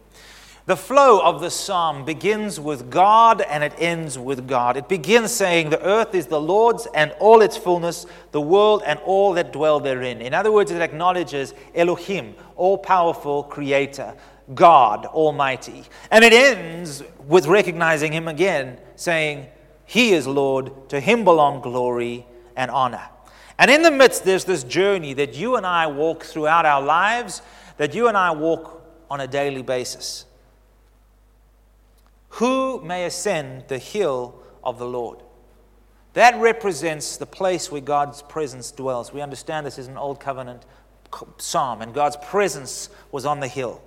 The 0.65 0.75
flow 0.75 1.19
of 1.19 1.41
the 1.41 1.49
psalm 1.49 2.05
begins 2.05 2.59
with 2.59 2.91
God 2.91 3.41
and 3.41 3.63
it 3.63 3.73
ends 3.77 4.19
with 4.19 4.47
God. 4.47 4.77
It 4.77 4.87
begins 4.87 5.31
saying, 5.31 5.69
The 5.69 5.83
earth 5.83 6.13
is 6.13 6.27
the 6.27 6.41
Lord's 6.41 6.87
and 6.93 7.11
all 7.19 7.41
its 7.41 7.57
fullness, 7.57 8.05
the 8.31 8.41
world 8.41 8.83
and 8.85 8.99
all 8.99 9.33
that 9.33 9.51
dwell 9.51 9.79
therein. 9.79 10.21
In 10.21 10.33
other 10.33 10.51
words, 10.51 10.69
it 10.69 10.81
acknowledges 10.81 11.55
Elohim, 11.73 12.35
all 12.55 12.77
powerful 12.77 13.43
creator, 13.43 14.13
God 14.53 15.05
Almighty. 15.07 15.85
And 16.11 16.23
it 16.23 16.33
ends 16.33 17.03
with 17.27 17.47
recognizing 17.47 18.11
Him 18.11 18.27
again, 18.27 18.79
saying, 18.95 19.47
He 19.85 20.13
is 20.13 20.27
Lord, 20.27 20.89
to 20.89 20.99
Him 20.99 21.23
belong 21.23 21.61
glory 21.61 22.27
and 22.59 22.69
honor. 22.69 23.01
And 23.57 23.71
in 23.71 23.83
the 23.83 23.89
midst, 23.89 24.25
there's 24.25 24.43
this 24.43 24.63
journey 24.63 25.13
that 25.13 25.33
you 25.33 25.55
and 25.55 25.65
I 25.65 25.87
walk 25.87 26.23
throughout 26.23 26.65
our 26.65 26.81
lives, 26.81 27.41
that 27.77 27.95
you 27.95 28.09
and 28.09 28.17
I 28.17 28.31
walk 28.31 28.83
on 29.09 29.21
a 29.21 29.27
daily 29.27 29.63
basis. 29.63 30.25
Who 32.33 32.81
may 32.81 33.05
ascend 33.05 33.69
the 33.69 33.77
hill 33.77 34.35
of 34.61 34.77
the 34.77 34.85
Lord? 34.85 35.19
That 36.13 36.39
represents 36.39 37.15
the 37.15 37.25
place 37.25 37.71
where 37.71 37.81
God's 37.81 38.21
presence 38.21 38.71
dwells. 38.71 39.13
We 39.13 39.21
understand 39.21 39.65
this 39.65 39.77
is 39.77 39.87
an 39.87 39.97
old 39.97 40.19
covenant 40.19 40.65
psalm, 41.37 41.81
and 41.81 41.93
God's 41.93 42.17
presence 42.17 42.89
was 43.11 43.25
on 43.25 43.39
the 43.39 43.47
hill. 43.47 43.81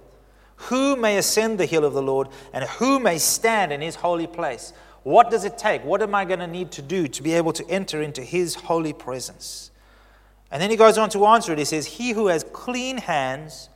Who 0.56 0.96
may 0.96 1.18
ascend 1.18 1.58
the 1.58 1.66
hill 1.66 1.84
of 1.84 1.92
the 1.92 2.02
Lord, 2.02 2.28
and 2.54 2.64
who 2.64 2.98
may 2.98 3.18
stand 3.18 3.70
in 3.70 3.82
his 3.82 3.96
holy 3.96 4.26
place? 4.26 4.72
What 5.02 5.30
does 5.30 5.44
it 5.44 5.58
take? 5.58 5.84
What 5.84 6.02
am 6.02 6.14
I 6.14 6.24
going 6.24 6.40
to 6.40 6.46
need 6.46 6.70
to 6.72 6.82
do 6.82 7.08
to 7.08 7.22
be 7.22 7.32
able 7.32 7.52
to 7.54 7.68
enter 7.68 8.00
into 8.00 8.22
his 8.22 8.54
holy 8.54 8.92
presence? 8.92 9.70
And 10.50 10.62
then 10.62 10.70
he 10.70 10.76
goes 10.76 10.98
on 10.98 11.10
to 11.10 11.26
answer 11.26 11.52
it. 11.52 11.58
He 11.58 11.64
says, 11.64 11.86
He 11.86 12.10
who 12.10 12.28
has 12.28 12.44
clean 12.52 12.98
hands 12.98 13.68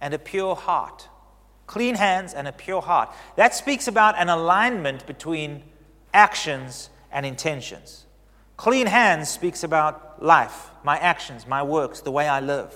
and 0.00 0.12
a 0.14 0.18
pure 0.18 0.56
heart 0.56 1.08
clean 1.72 1.94
hands 1.94 2.34
and 2.34 2.46
a 2.46 2.52
pure 2.52 2.82
heart. 2.82 3.08
That 3.36 3.54
speaks 3.54 3.88
about 3.88 4.18
an 4.18 4.28
alignment 4.28 5.06
between 5.06 5.62
actions 6.12 6.90
and 7.10 7.24
intentions. 7.24 8.04
Clean 8.58 8.86
hands 8.86 9.30
speaks 9.30 9.64
about 9.64 10.22
life, 10.22 10.68
my 10.84 10.98
actions, 10.98 11.46
my 11.46 11.62
works, 11.62 12.02
the 12.02 12.10
way 12.10 12.28
I 12.28 12.40
live. 12.40 12.74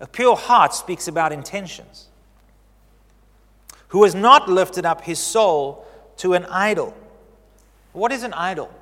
A 0.00 0.06
pure 0.06 0.36
heart 0.36 0.74
speaks 0.74 1.08
about 1.08 1.32
intentions. 1.32 2.08
Who 3.88 4.04
has 4.04 4.14
not 4.14 4.50
lifted 4.50 4.84
up 4.84 5.00
his 5.00 5.18
soul 5.18 5.86
to 6.18 6.34
an 6.34 6.44
idol. 6.46 6.94
What 7.92 8.12
is 8.12 8.22
an 8.22 8.32
idol? 8.32 8.72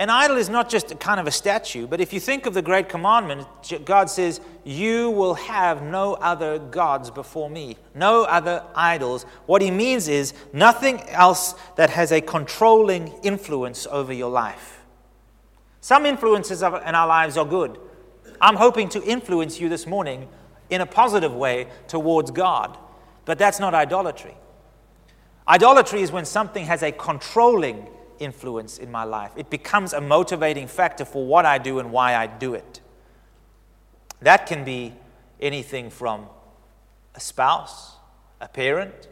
An 0.00 0.10
idol 0.10 0.36
is 0.36 0.48
not 0.48 0.68
just 0.68 0.92
a 0.92 0.94
kind 0.94 1.18
of 1.18 1.26
a 1.26 1.32
statue, 1.32 1.88
but 1.88 2.00
if 2.00 2.12
you 2.12 2.20
think 2.20 2.46
of 2.46 2.54
the 2.54 2.62
great 2.62 2.88
commandment, 2.88 3.48
God 3.84 4.08
says, 4.08 4.40
You 4.64 5.10
will 5.10 5.34
have 5.34 5.82
no 5.82 6.14
other 6.14 6.60
gods 6.60 7.10
before 7.10 7.50
me, 7.50 7.76
no 7.96 8.22
other 8.22 8.62
idols. 8.76 9.24
What 9.46 9.60
he 9.60 9.72
means 9.72 10.06
is 10.06 10.34
nothing 10.52 11.00
else 11.08 11.56
that 11.74 11.90
has 11.90 12.12
a 12.12 12.20
controlling 12.20 13.08
influence 13.24 13.88
over 13.90 14.12
your 14.12 14.30
life. 14.30 14.84
Some 15.80 16.06
influences 16.06 16.62
in 16.62 16.94
our 16.94 17.08
lives 17.08 17.36
are 17.36 17.46
good. 17.46 17.80
I'm 18.40 18.56
hoping 18.56 18.88
to 18.90 19.02
influence 19.02 19.58
you 19.58 19.68
this 19.68 19.84
morning 19.84 20.28
in 20.70 20.80
a 20.80 20.86
positive 20.86 21.34
way 21.34 21.66
towards 21.88 22.30
God, 22.30 22.78
but 23.24 23.36
that's 23.36 23.58
not 23.58 23.74
idolatry. 23.74 24.36
Idolatry 25.48 26.02
is 26.02 26.12
when 26.12 26.24
something 26.24 26.66
has 26.66 26.82
a 26.82 26.92
controlling 26.92 27.88
influence 28.18 28.78
in 28.78 28.90
my 28.90 29.04
life. 29.04 29.32
It 29.36 29.48
becomes 29.48 29.92
a 29.92 30.00
motivating 30.00 30.66
factor 30.66 31.04
for 31.04 31.24
what 31.24 31.46
I 31.46 31.58
do 31.58 31.78
and 31.78 31.90
why 31.90 32.14
I 32.14 32.26
do 32.26 32.54
it. 32.54 32.80
That 34.20 34.46
can 34.46 34.64
be 34.64 34.94
anything 35.40 35.90
from 35.90 36.26
a 37.14 37.20
spouse, 37.20 37.92
a 38.40 38.48
parent, 38.48 39.08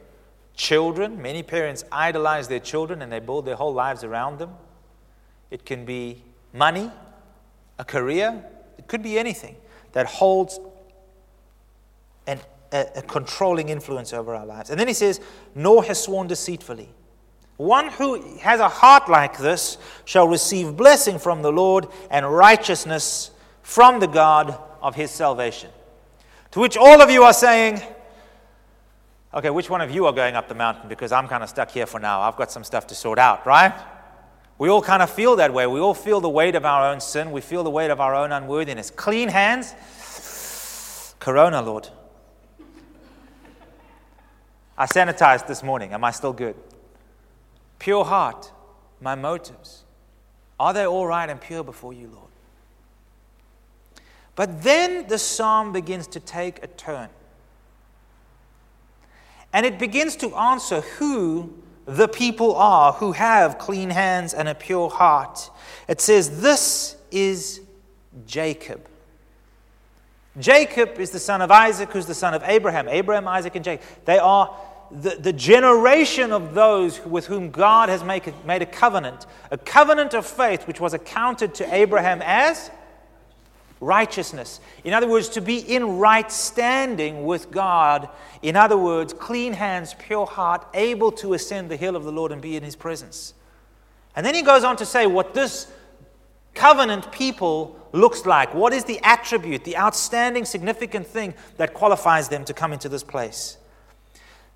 children. 0.55 1.23
Many 1.23 1.43
parents 1.43 1.85
idolize 1.91 2.49
their 2.49 2.61
children 2.61 3.01
and 3.03 3.11
they 3.11 3.21
build 3.21 3.47
their 3.47 3.57
whole 3.57 3.73
lives 3.73 4.05
around 4.05 4.39
them. 4.39 4.51
It 5.51 5.65
can 5.65 5.85
be 5.85 6.23
money, 6.53 6.91
a 7.79 7.85
career, 7.85 8.45
it 8.79 8.89
could 8.89 9.03
be 9.03 9.19
anything 9.19 9.57
that 9.93 10.07
holds 10.07 10.59
an, 12.27 12.41
a, 12.77 12.99
a 12.99 13.03
controlling 13.03 13.69
influence 13.69 14.13
over 14.13 14.35
our 14.35 14.47
lives. 14.47 14.71
And 14.71 14.79
then 14.79 14.89
he 14.89 14.95
says, 14.95 15.21
nor 15.55 15.85
has 15.85 16.03
sworn 16.03 16.27
deceitfully. 16.27 16.89
One 17.57 17.89
who 17.89 18.39
has 18.39 18.61
a 18.61 18.69
heart 18.69 19.09
like 19.09 19.39
this 19.39 19.79
shall 20.05 20.29
receive 20.29 20.77
blessing 20.77 21.19
from 21.19 21.43
the 21.43 21.51
Lord 21.51 21.87
and 22.11 22.31
righteousness 22.31 23.31
from 23.63 23.99
the 23.99 24.07
God 24.07 24.59
of 24.83 24.95
his 24.95 25.11
salvation. 25.11 25.71
To 26.53 26.61
which 26.61 26.77
all 26.77 27.01
of 27.01 27.11
you 27.11 27.23
are 27.23 27.33
saying, 27.33 27.81
okay, 29.33 29.51
which 29.51 29.71
one 29.71 29.81
of 29.81 29.91
you 29.91 30.07
are 30.07 30.13
going 30.13 30.35
up 30.37 30.49
the 30.49 30.55
mountain? 30.55 30.89
Because 30.89 31.13
I'm 31.13 31.29
kind 31.29 31.43
of 31.43 31.49
stuck 31.49 31.71
here 31.71 31.87
for 31.87 31.99
now. 31.99 32.21
I've 32.21 32.37
got 32.37 32.53
some 32.53 32.63
stuff 32.63 32.87
to 32.89 32.95
sort 32.95 33.19
out, 33.19 33.47
right? 33.47 33.73
We 34.59 34.69
all 34.69 34.83
kind 34.83 35.03
of 35.03 35.11
feel 35.11 35.37
that 35.37 35.53
way. 35.53 35.67
We 35.67 35.81
all 35.81 35.95
feel 35.95 36.21
the 36.21 36.31
weight 36.31 36.55
of 36.55 36.65
our 36.65 36.91
own 36.91 37.01
sin. 37.01 37.31
We 37.31 37.41
feel 37.41 37.65
the 37.65 37.71
weight 37.71 37.91
of 37.91 38.01
our 38.01 38.15
own 38.15 38.33
unworthiness. 38.33 38.91
Clean 38.91 39.29
hands. 39.29 39.75
Corona, 41.19 41.61
Lord. 41.63 41.89
I 44.79 44.87
sanitized 44.87 45.47
this 45.47 45.63
morning. 45.63 45.93
Am 45.93 46.05
I 46.05 46.11
still 46.11 46.33
good? 46.33 46.57
Pure 47.79 48.05
heart, 48.05 48.53
my 49.01 49.15
motives. 49.15 49.85
Are 50.59 50.73
they 50.73 50.87
all 50.87 51.07
right 51.07 51.29
and 51.29 51.41
pure 51.41 51.65
before 51.65 51.93
you, 51.93 52.09
Lord? 52.09 52.27
But 54.35 54.63
then 54.63 55.07
the 55.09 55.19
psalm 55.19 55.73
begins 55.73 56.07
to 56.09 56.21
take 56.21 56.63
a 56.63 56.67
turn. 56.67 57.09
And 59.53 59.65
it 59.65 59.79
begins 59.79 60.17
to 60.17 60.35
answer 60.37 60.83
who 60.83 61.55
the 61.87 62.09
people 62.09 62.55
are 62.57 62.93
who 62.93 63.13
have 63.13 63.59
clean 63.59 63.91
hands 63.91 64.35
and 64.35 64.49
a 64.49 64.55
pure 64.55 64.91
heart. 64.91 65.51
It 65.89 66.01
says, 66.01 66.41
This 66.43 66.97
is 67.11 67.61
Jacob. 68.27 68.87
Jacob 70.39 70.99
is 70.99 71.11
the 71.11 71.19
son 71.19 71.41
of 71.41 71.51
Isaac, 71.51 71.91
who's 71.91 72.07
the 72.07 72.15
son 72.15 72.35
of 72.35 72.43
Abraham. 72.45 72.89
Abraham, 72.89 73.27
Isaac, 73.27 73.55
and 73.57 73.65
Jacob. 73.65 73.87
They 74.05 74.19
are 74.19 74.55
the, 74.91 75.17
the 75.19 75.33
generation 75.33 76.33
of 76.33 76.55
those 76.55 77.05
with 77.05 77.27
whom 77.27 77.51
God 77.51 77.89
has 77.89 78.05
make, 78.05 78.45
made 78.45 78.63
a 78.63 78.67
covenant, 78.67 79.27
a 79.51 79.59
covenant 79.59 80.15
of 80.15 80.27
faith 80.27 80.67
which 80.67 80.81
was 80.81 80.95
accounted 80.95 81.55
to 81.57 81.75
Abraham 81.75 82.23
as 82.23 82.71
righteousness. 83.81 84.61
In 84.85 84.95
other 84.95 85.09
words, 85.09 85.29
to 85.31 85.41
be 85.41 85.59
in 85.59 85.99
right 85.99 86.31
standing 86.31 87.25
with 87.25 87.51
God. 87.51 88.09
In 88.43 88.57
other 88.57 88.77
words, 88.77 89.13
clean 89.13 89.53
hands, 89.53 89.95
pure 89.99 90.27
heart, 90.27 90.67
able 90.73 91.13
to 91.13 91.35
ascend 91.35 91.71
the 91.71 91.77
hill 91.77 91.97
of 91.97 92.05
the 92.05 92.13
Lord 92.13 92.33
and 92.33 92.41
be 92.41 92.57
in 92.57 92.63
his 92.63 92.77
presence. 92.77 93.35
And 94.15 94.25
then 94.25 94.35
he 94.35 94.43
goes 94.43 94.65
on 94.65 94.77
to 94.77 94.87
say 94.87 95.07
what 95.07 95.35
this 95.35 95.71
covenant 96.55 97.13
people 97.13 97.79
looks 97.93 98.25
like. 98.25 98.55
What 98.55 98.73
is 98.73 98.85
the 98.85 98.99
attribute, 99.03 99.65
the 99.65 99.77
outstanding, 99.77 100.47
significant 100.47 101.07
thing 101.07 101.35
that 101.59 101.75
qualifies 101.75 102.29
them 102.29 102.45
to 102.47 102.55
come 102.55 102.73
into 102.73 102.89
this 102.89 103.03
place? 103.03 103.59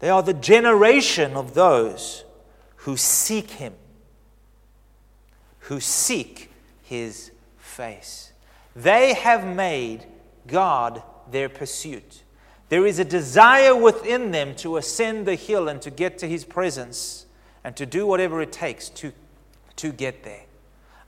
They 0.00 0.10
are 0.10 0.22
the 0.22 0.34
generation 0.34 1.34
of 1.34 1.54
those 1.54 2.24
who 2.76 2.96
seek 2.96 3.50
Him, 3.52 3.74
who 5.60 5.80
seek 5.80 6.50
His 6.82 7.30
face. 7.58 8.32
They 8.74 9.14
have 9.14 9.46
made 9.46 10.06
God 10.46 11.02
their 11.30 11.48
pursuit. 11.48 12.22
There 12.68 12.86
is 12.86 12.98
a 12.98 13.04
desire 13.04 13.76
within 13.76 14.30
them 14.30 14.54
to 14.56 14.76
ascend 14.76 15.26
the 15.26 15.34
hill 15.34 15.68
and 15.68 15.80
to 15.82 15.90
get 15.90 16.18
to 16.18 16.28
His 16.28 16.44
presence 16.44 17.26
and 17.62 17.76
to 17.76 17.86
do 17.86 18.06
whatever 18.06 18.40
it 18.40 18.52
takes 18.52 18.88
to, 18.88 19.12
to 19.76 19.92
get 19.92 20.22
there. 20.22 20.42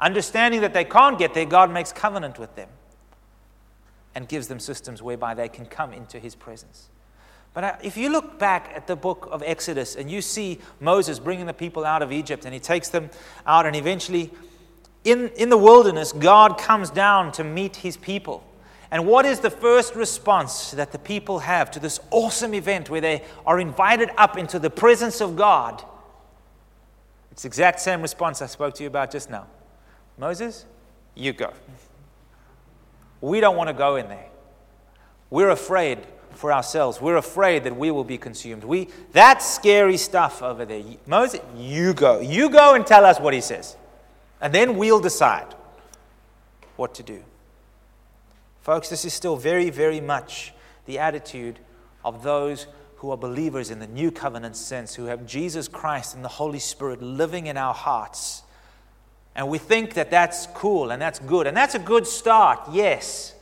Understanding 0.00 0.60
that 0.62 0.74
they 0.74 0.84
can't 0.84 1.18
get 1.18 1.32
there, 1.32 1.44
God 1.44 1.70
makes 1.70 1.92
covenant 1.92 2.38
with 2.38 2.54
them 2.56 2.68
and 4.14 4.28
gives 4.28 4.48
them 4.48 4.58
systems 4.58 5.02
whereby 5.02 5.34
they 5.34 5.48
can 5.48 5.64
come 5.64 5.92
into 5.92 6.18
his 6.18 6.34
presence. 6.34 6.88
But 7.54 7.80
if 7.84 7.96
you 7.96 8.08
look 8.08 8.38
back 8.38 8.72
at 8.74 8.86
the 8.86 8.96
book 8.96 9.28
of 9.30 9.42
Exodus 9.42 9.94
and 9.94 10.10
you 10.10 10.22
see 10.22 10.58
Moses 10.80 11.18
bringing 11.18 11.46
the 11.46 11.52
people 11.52 11.84
out 11.84 12.00
of 12.00 12.10
Egypt 12.10 12.44
and 12.44 12.54
he 12.54 12.60
takes 12.60 12.88
them 12.88 13.10
out, 13.46 13.66
and 13.66 13.76
eventually 13.76 14.30
in, 15.04 15.28
in 15.30 15.50
the 15.50 15.58
wilderness, 15.58 16.12
God 16.12 16.58
comes 16.58 16.88
down 16.88 17.32
to 17.32 17.44
meet 17.44 17.76
his 17.76 17.96
people. 17.96 18.46
And 18.90 19.06
what 19.06 19.24
is 19.24 19.40
the 19.40 19.50
first 19.50 19.94
response 19.94 20.70
that 20.72 20.92
the 20.92 20.98
people 20.98 21.40
have 21.40 21.70
to 21.72 21.80
this 21.80 21.98
awesome 22.10 22.54
event 22.54 22.90
where 22.90 23.00
they 23.00 23.22
are 23.46 23.58
invited 23.58 24.10
up 24.16 24.36
into 24.36 24.58
the 24.58 24.70
presence 24.70 25.20
of 25.20 25.36
God? 25.36 25.82
It's 27.32 27.42
the 27.42 27.48
exact 27.48 27.80
same 27.80 28.02
response 28.02 28.42
I 28.42 28.46
spoke 28.46 28.74
to 28.74 28.82
you 28.82 28.88
about 28.88 29.10
just 29.10 29.30
now. 29.30 29.46
Moses, 30.18 30.66
you 31.14 31.32
go. 31.32 31.52
We 33.22 33.40
don't 33.40 33.56
want 33.56 33.68
to 33.68 33.74
go 33.74 33.96
in 33.96 34.08
there. 34.08 34.26
We're 35.30 35.50
afraid 35.50 35.98
for 36.34 36.52
ourselves. 36.52 37.00
We're 37.00 37.16
afraid 37.16 37.64
that 37.64 37.76
we 37.76 37.90
will 37.90 38.04
be 38.04 38.18
consumed. 38.18 38.64
We 38.64 38.88
that's 39.12 39.48
scary 39.48 39.96
stuff 39.96 40.42
over 40.42 40.64
there. 40.64 40.82
Moses, 41.06 41.40
you 41.56 41.94
go. 41.94 42.20
You 42.20 42.50
go 42.50 42.74
and 42.74 42.86
tell 42.86 43.04
us 43.04 43.20
what 43.20 43.34
he 43.34 43.40
says. 43.40 43.76
And 44.40 44.52
then 44.52 44.76
we'll 44.76 45.00
decide 45.00 45.54
what 46.76 46.94
to 46.94 47.02
do. 47.02 47.22
Folks, 48.62 48.88
this 48.88 49.04
is 49.04 49.12
still 49.12 49.36
very, 49.36 49.70
very 49.70 50.00
much 50.00 50.52
the 50.86 50.98
attitude 50.98 51.58
of 52.04 52.22
those 52.22 52.66
who 52.96 53.10
are 53.10 53.16
believers 53.16 53.70
in 53.70 53.80
the 53.80 53.86
new 53.86 54.10
covenant 54.10 54.56
sense, 54.56 54.94
who 54.94 55.06
have 55.06 55.26
Jesus 55.26 55.66
Christ 55.66 56.14
and 56.14 56.24
the 56.24 56.28
Holy 56.28 56.60
Spirit 56.60 57.02
living 57.02 57.46
in 57.46 57.56
our 57.56 57.74
hearts. 57.74 58.42
And 59.34 59.48
we 59.48 59.58
think 59.58 59.94
that 59.94 60.10
that's 60.10 60.46
cool 60.54 60.90
and 60.90 61.02
that's 61.02 61.18
good. 61.18 61.46
And 61.46 61.56
that's 61.56 61.74
a 61.74 61.80
good 61.80 62.06
start, 62.06 62.60
yes. 62.70 63.34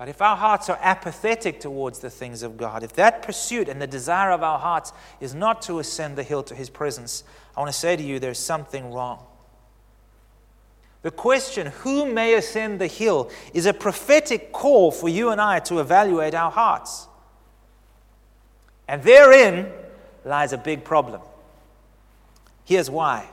But 0.00 0.08
if 0.08 0.22
our 0.22 0.34
hearts 0.34 0.70
are 0.70 0.78
apathetic 0.80 1.60
towards 1.60 1.98
the 1.98 2.08
things 2.08 2.42
of 2.42 2.56
God, 2.56 2.82
if 2.82 2.94
that 2.94 3.20
pursuit 3.20 3.68
and 3.68 3.82
the 3.82 3.86
desire 3.86 4.30
of 4.30 4.42
our 4.42 4.58
hearts 4.58 4.94
is 5.20 5.34
not 5.34 5.60
to 5.64 5.78
ascend 5.78 6.16
the 6.16 6.22
hill 6.22 6.42
to 6.44 6.54
His 6.54 6.70
presence, 6.70 7.22
I 7.54 7.60
want 7.60 7.70
to 7.70 7.78
say 7.78 7.96
to 7.96 8.02
you 8.02 8.18
there's 8.18 8.38
something 8.38 8.94
wrong. 8.94 9.22
The 11.02 11.10
question, 11.10 11.66
who 11.66 12.10
may 12.10 12.32
ascend 12.32 12.80
the 12.80 12.86
hill, 12.86 13.30
is 13.52 13.66
a 13.66 13.74
prophetic 13.74 14.52
call 14.52 14.90
for 14.90 15.10
you 15.10 15.28
and 15.28 15.38
I 15.38 15.58
to 15.60 15.80
evaluate 15.80 16.34
our 16.34 16.50
hearts. 16.50 17.06
And 18.88 19.02
therein 19.02 19.70
lies 20.24 20.54
a 20.54 20.58
big 20.58 20.82
problem. 20.82 21.20
Here's 22.64 22.88
why. 22.88 23.28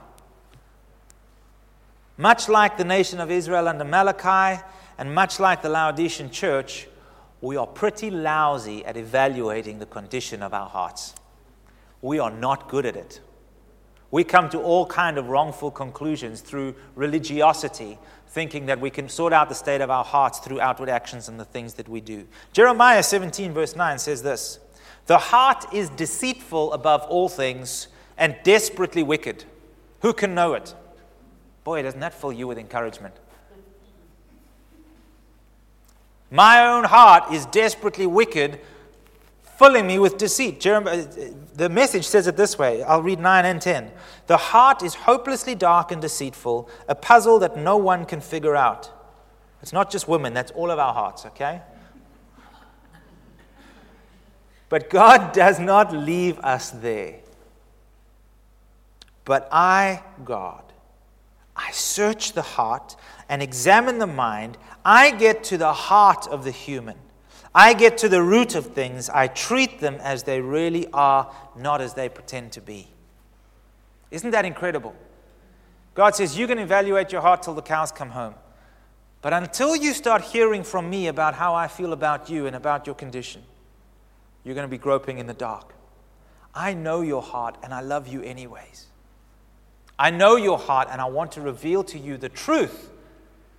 Much 2.18 2.50
like 2.50 2.76
the 2.76 2.84
nation 2.84 3.22
of 3.22 3.32
Israel 3.32 3.70
under 3.70 3.86
Malachi, 3.86 4.62
and 4.98 5.14
much 5.14 5.40
like 5.40 5.62
the 5.62 5.70
Laodicean 5.70 6.30
church, 6.30 6.88
we 7.42 7.56
are 7.56 7.68
pretty 7.68 8.10
lousy 8.10 8.84
at 8.86 8.98
evaluating 8.98 9.80
the 9.80 9.86
condition 9.86 10.42
of 10.42 10.54
our 10.54 10.70
hearts. 10.70 11.14
We 12.02 12.20
are 12.20 12.32
not 12.32 12.70
good 12.70 12.86
at 12.86 12.96
it. 12.96 13.22
We 14.10 14.24
come 14.24 14.50
to 14.50 14.60
all 14.60 14.86
kind 14.86 15.18
of 15.18 15.28
wrongful 15.28 15.72
conclusions 15.72 16.42
through 16.42 16.76
religiosity, 16.96 18.00
thinking 18.28 18.66
that 18.68 18.80
we 18.80 18.90
can 18.90 19.10
sort 19.10 19.34
out 19.34 19.50
the 19.50 19.56
state 19.56 19.82
of 19.82 19.92
our 19.92 20.04
hearts 20.04 20.40
through 20.40 20.62
outward 20.62 20.90
actions 20.90 21.28
and 21.28 21.40
the 21.40 21.46
things 21.46 21.74
that 21.76 21.90
we 21.90 22.02
do. 22.02 22.26
Jeremiah 22.54 23.04
17, 23.04 23.54
verse 23.54 23.76
9 23.76 24.00
says 24.00 24.24
this 24.24 24.60
The 25.06 25.18
heart 25.18 25.66
is 25.74 25.90
deceitful 25.90 26.74
above 26.74 27.02
all 27.04 27.30
things 27.30 27.90
and 28.18 28.36
desperately 28.44 29.04
wicked. 29.04 29.44
Who 30.02 30.14
can 30.14 30.34
know 30.34 30.54
it? 30.54 30.74
Boy, 31.64 31.82
doesn't 31.82 32.00
that 32.00 32.14
fill 32.14 32.32
you 32.32 32.48
with 32.48 32.58
encouragement? 32.58 33.16
My 36.30 36.68
own 36.68 36.84
heart 36.84 37.32
is 37.32 37.46
desperately 37.48 38.06
wicked, 38.06 38.60
filling 39.58 39.88
me 39.88 39.98
with 39.98 40.18
deceit. 40.18 40.60
Jeremiah, 40.60 41.04
uh, 41.04 41.26
the 41.56 41.70
message 41.70 42.06
says 42.06 42.28
it 42.28 42.36
this 42.36 42.60
way. 42.60 42.84
I'll 42.84 43.02
read 43.02 43.20
9 43.20 43.46
and 43.46 43.62
10. 43.62 43.92
The 44.28 44.38
heart 44.38 44.84
is 44.84 44.94
hopelessly 44.94 45.56
dark 45.56 45.92
and 45.92 46.02
deceitful, 46.02 46.70
a 46.88 46.96
puzzle 46.96 47.40
that 47.40 47.58
no 47.58 47.78
one 47.78 48.06
can 48.06 48.22
figure 48.22 48.56
out. 48.56 48.92
It's 49.62 49.74
not 49.74 49.90
just 49.90 50.08
women, 50.08 50.34
that's 50.34 50.52
all 50.52 50.70
of 50.70 50.80
our 50.80 50.94
hearts, 50.94 51.26
okay? 51.28 51.62
But 54.70 54.90
God 54.90 55.32
does 55.34 55.60
not 55.60 55.94
leave 55.94 56.40
us 56.40 56.72
there. 56.72 57.20
But 59.26 59.48
I, 59.52 60.04
God, 60.24 60.64
I 61.68 61.72
search 61.72 62.32
the 62.32 62.42
heart 62.42 62.96
and 63.28 63.44
examine 63.44 64.00
the 64.00 64.08
mind. 64.08 64.58
I 64.86 65.12
get 65.12 65.44
to 65.46 65.58
the 65.58 65.74
heart 65.74 66.26
of 66.28 66.46
the 66.46 66.52
human. 66.52 66.98
I 67.54 67.74
get 67.74 67.98
to 68.00 68.10
the 68.10 68.24
root 68.24 68.56
of 68.56 68.68
things. 68.68 69.10
I 69.10 69.28
treat 69.28 69.82
them 69.82 69.96
as 69.96 70.24
they 70.24 70.40
really 70.40 70.88
are, 70.94 71.30
not 71.58 71.82
as 71.82 71.94
they 71.94 72.08
pretend 72.08 72.54
to 72.54 72.62
be. 72.62 72.88
Isn't 74.12 74.32
that 74.32 74.46
incredible? 74.46 74.96
God 75.94 76.16
says, 76.16 76.38
You 76.38 76.48
can 76.48 76.58
evaluate 76.58 77.12
your 77.12 77.20
heart 77.22 77.44
till 77.44 77.54
the 77.54 77.62
cows 77.62 77.92
come 77.92 78.12
home. 78.12 78.36
But 79.22 79.34
until 79.34 79.76
you 79.76 79.94
start 79.94 80.22
hearing 80.22 80.64
from 80.64 80.90
me 80.90 81.08
about 81.08 81.34
how 81.34 81.54
I 81.54 81.68
feel 81.68 81.92
about 81.92 82.30
you 82.30 82.48
and 82.48 82.56
about 82.56 82.86
your 82.86 82.96
condition, 82.96 83.44
you're 84.46 84.56
going 84.56 84.68
to 84.68 84.72
be 84.72 84.78
groping 84.78 85.18
in 85.18 85.28
the 85.28 85.34
dark. 85.34 85.74
I 86.56 86.74
know 86.74 87.02
your 87.02 87.22
heart 87.22 87.58
and 87.62 87.74
I 87.74 87.82
love 87.82 88.08
you 88.08 88.22
anyways. 88.22 88.87
I 90.00 90.12
know 90.12 90.36
your 90.36 90.58
heart 90.58 90.90
and 90.92 91.02
I 91.02 91.06
want 91.06 91.32
to 91.34 91.42
reveal 91.42 91.84
to 91.86 91.98
you 91.98 92.18
the 92.18 92.30
truth 92.30 92.92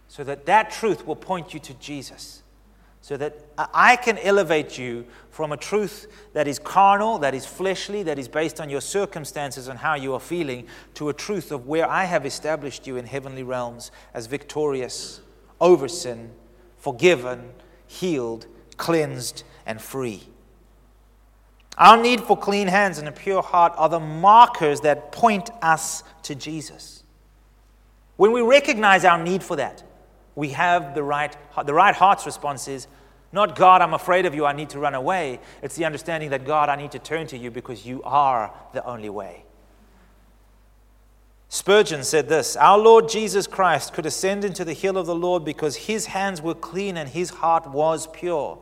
so 0.08 0.24
that 0.24 0.46
that 0.46 0.70
truth 0.70 1.06
will 1.06 1.16
point 1.16 1.52
you 1.52 1.60
to 1.60 1.74
Jesus. 1.74 2.42
So 3.00 3.16
that 3.16 3.38
I 3.56 3.96
can 3.96 4.18
elevate 4.18 4.76
you 4.76 5.06
from 5.30 5.52
a 5.52 5.56
truth 5.56 6.06
that 6.32 6.48
is 6.48 6.58
carnal, 6.58 7.18
that 7.20 7.34
is 7.34 7.46
fleshly, 7.46 8.02
that 8.02 8.18
is 8.18 8.28
based 8.28 8.60
on 8.60 8.68
your 8.68 8.80
circumstances 8.80 9.68
and 9.68 9.78
how 9.78 9.94
you 9.94 10.14
are 10.14 10.20
feeling, 10.20 10.66
to 10.94 11.08
a 11.08 11.14
truth 11.14 11.52
of 11.52 11.66
where 11.66 11.88
I 11.88 12.04
have 12.04 12.26
established 12.26 12.86
you 12.86 12.96
in 12.96 13.06
heavenly 13.06 13.44
realms 13.44 13.92
as 14.14 14.26
victorious, 14.26 15.20
over 15.60 15.88
sin, 15.88 16.32
forgiven, 16.76 17.50
healed, 17.86 18.46
cleansed, 18.76 19.44
and 19.64 19.80
free. 19.80 20.28
Our 21.78 21.96
need 21.96 22.20
for 22.20 22.36
clean 22.36 22.66
hands 22.66 22.98
and 22.98 23.06
a 23.06 23.12
pure 23.12 23.40
heart 23.40 23.72
are 23.76 23.88
the 23.88 24.00
markers 24.00 24.80
that 24.80 25.12
point 25.12 25.48
us 25.62 26.02
to 26.24 26.34
Jesus. 26.34 27.04
When 28.16 28.32
we 28.32 28.42
recognize 28.42 29.04
our 29.04 29.22
need 29.22 29.44
for 29.44 29.54
that, 29.56 29.84
we 30.34 30.48
have 30.50 30.96
the 30.96 31.04
right, 31.04 31.36
the 31.64 31.72
right 31.72 31.94
heart's 31.94 32.26
response 32.26 32.66
is 32.66 32.88
not 33.30 33.56
God, 33.56 33.80
I'm 33.80 33.94
afraid 33.94 34.26
of 34.26 34.34
you, 34.34 34.44
I 34.44 34.52
need 34.52 34.70
to 34.70 34.80
run 34.80 34.94
away. 34.94 35.38
It's 35.62 35.76
the 35.76 35.84
understanding 35.84 36.30
that 36.30 36.44
God, 36.44 36.68
I 36.68 36.74
need 36.74 36.92
to 36.92 36.98
turn 36.98 37.28
to 37.28 37.38
you 37.38 37.50
because 37.50 37.86
you 37.86 38.02
are 38.02 38.52
the 38.72 38.84
only 38.84 39.10
way. 39.10 39.44
Spurgeon 41.48 42.02
said 42.02 42.28
this 42.28 42.56
Our 42.56 42.78
Lord 42.78 43.08
Jesus 43.08 43.46
Christ 43.46 43.92
could 43.92 44.06
ascend 44.06 44.44
into 44.44 44.64
the 44.64 44.72
hill 44.72 44.98
of 44.98 45.06
the 45.06 45.14
Lord 45.14 45.44
because 45.44 45.76
his 45.76 46.06
hands 46.06 46.42
were 46.42 46.54
clean 46.54 46.96
and 46.96 47.08
his 47.08 47.30
heart 47.30 47.68
was 47.70 48.08
pure. 48.08 48.58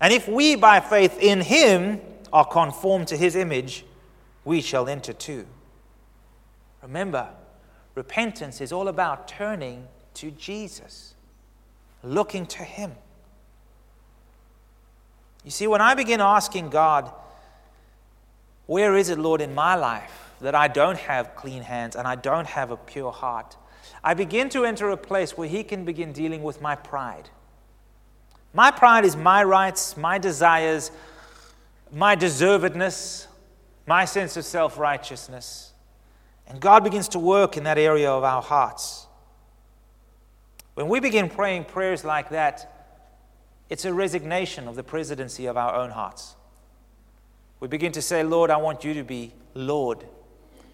And 0.00 0.12
if 0.12 0.28
we, 0.28 0.54
by 0.54 0.80
faith 0.80 1.18
in 1.18 1.40
him, 1.40 2.00
are 2.34 2.44
conformed 2.44 3.06
to 3.06 3.16
his 3.16 3.36
image, 3.36 3.86
we 4.44 4.60
shall 4.60 4.88
enter 4.88 5.12
too. 5.12 5.46
Remember, 6.82 7.28
repentance 7.94 8.60
is 8.60 8.72
all 8.72 8.88
about 8.88 9.28
turning 9.28 9.86
to 10.14 10.32
Jesus, 10.32 11.14
looking 12.02 12.44
to 12.46 12.64
him. 12.64 12.90
You 15.44 15.52
see, 15.52 15.68
when 15.68 15.80
I 15.80 15.94
begin 15.94 16.20
asking 16.20 16.70
God, 16.70 17.12
where 18.66 18.96
is 18.96 19.10
it, 19.10 19.18
Lord, 19.18 19.40
in 19.40 19.54
my 19.54 19.76
life 19.76 20.32
that 20.40 20.56
I 20.56 20.66
don't 20.66 20.98
have 20.98 21.36
clean 21.36 21.62
hands 21.62 21.94
and 21.94 22.08
I 22.08 22.16
don't 22.16 22.48
have 22.48 22.72
a 22.72 22.76
pure 22.76 23.12
heart? 23.12 23.56
I 24.02 24.14
begin 24.14 24.48
to 24.50 24.64
enter 24.64 24.90
a 24.90 24.96
place 24.96 25.38
where 25.38 25.48
He 25.48 25.62
can 25.62 25.84
begin 25.84 26.12
dealing 26.12 26.42
with 26.42 26.60
my 26.60 26.74
pride. 26.74 27.30
My 28.52 28.72
pride 28.72 29.04
is 29.04 29.14
my 29.14 29.44
rights, 29.44 29.96
my 29.96 30.18
desires, 30.18 30.90
my 31.94 32.16
deservedness, 32.16 33.28
my 33.86 34.04
sense 34.04 34.36
of 34.36 34.44
self 34.44 34.78
righteousness. 34.78 35.72
And 36.46 36.60
God 36.60 36.84
begins 36.84 37.08
to 37.10 37.18
work 37.18 37.56
in 37.56 37.64
that 37.64 37.78
area 37.78 38.10
of 38.10 38.24
our 38.24 38.42
hearts. 38.42 39.06
When 40.74 40.88
we 40.88 41.00
begin 41.00 41.30
praying 41.30 41.64
prayers 41.64 42.04
like 42.04 42.30
that, 42.30 42.70
it's 43.70 43.84
a 43.84 43.94
resignation 43.94 44.68
of 44.68 44.74
the 44.74 44.82
presidency 44.82 45.46
of 45.46 45.56
our 45.56 45.74
own 45.74 45.90
hearts. 45.90 46.34
We 47.60 47.68
begin 47.68 47.92
to 47.92 48.02
say, 48.02 48.22
Lord, 48.22 48.50
I 48.50 48.56
want 48.58 48.84
you 48.84 48.92
to 48.94 49.04
be 49.04 49.32
Lord, 49.54 50.04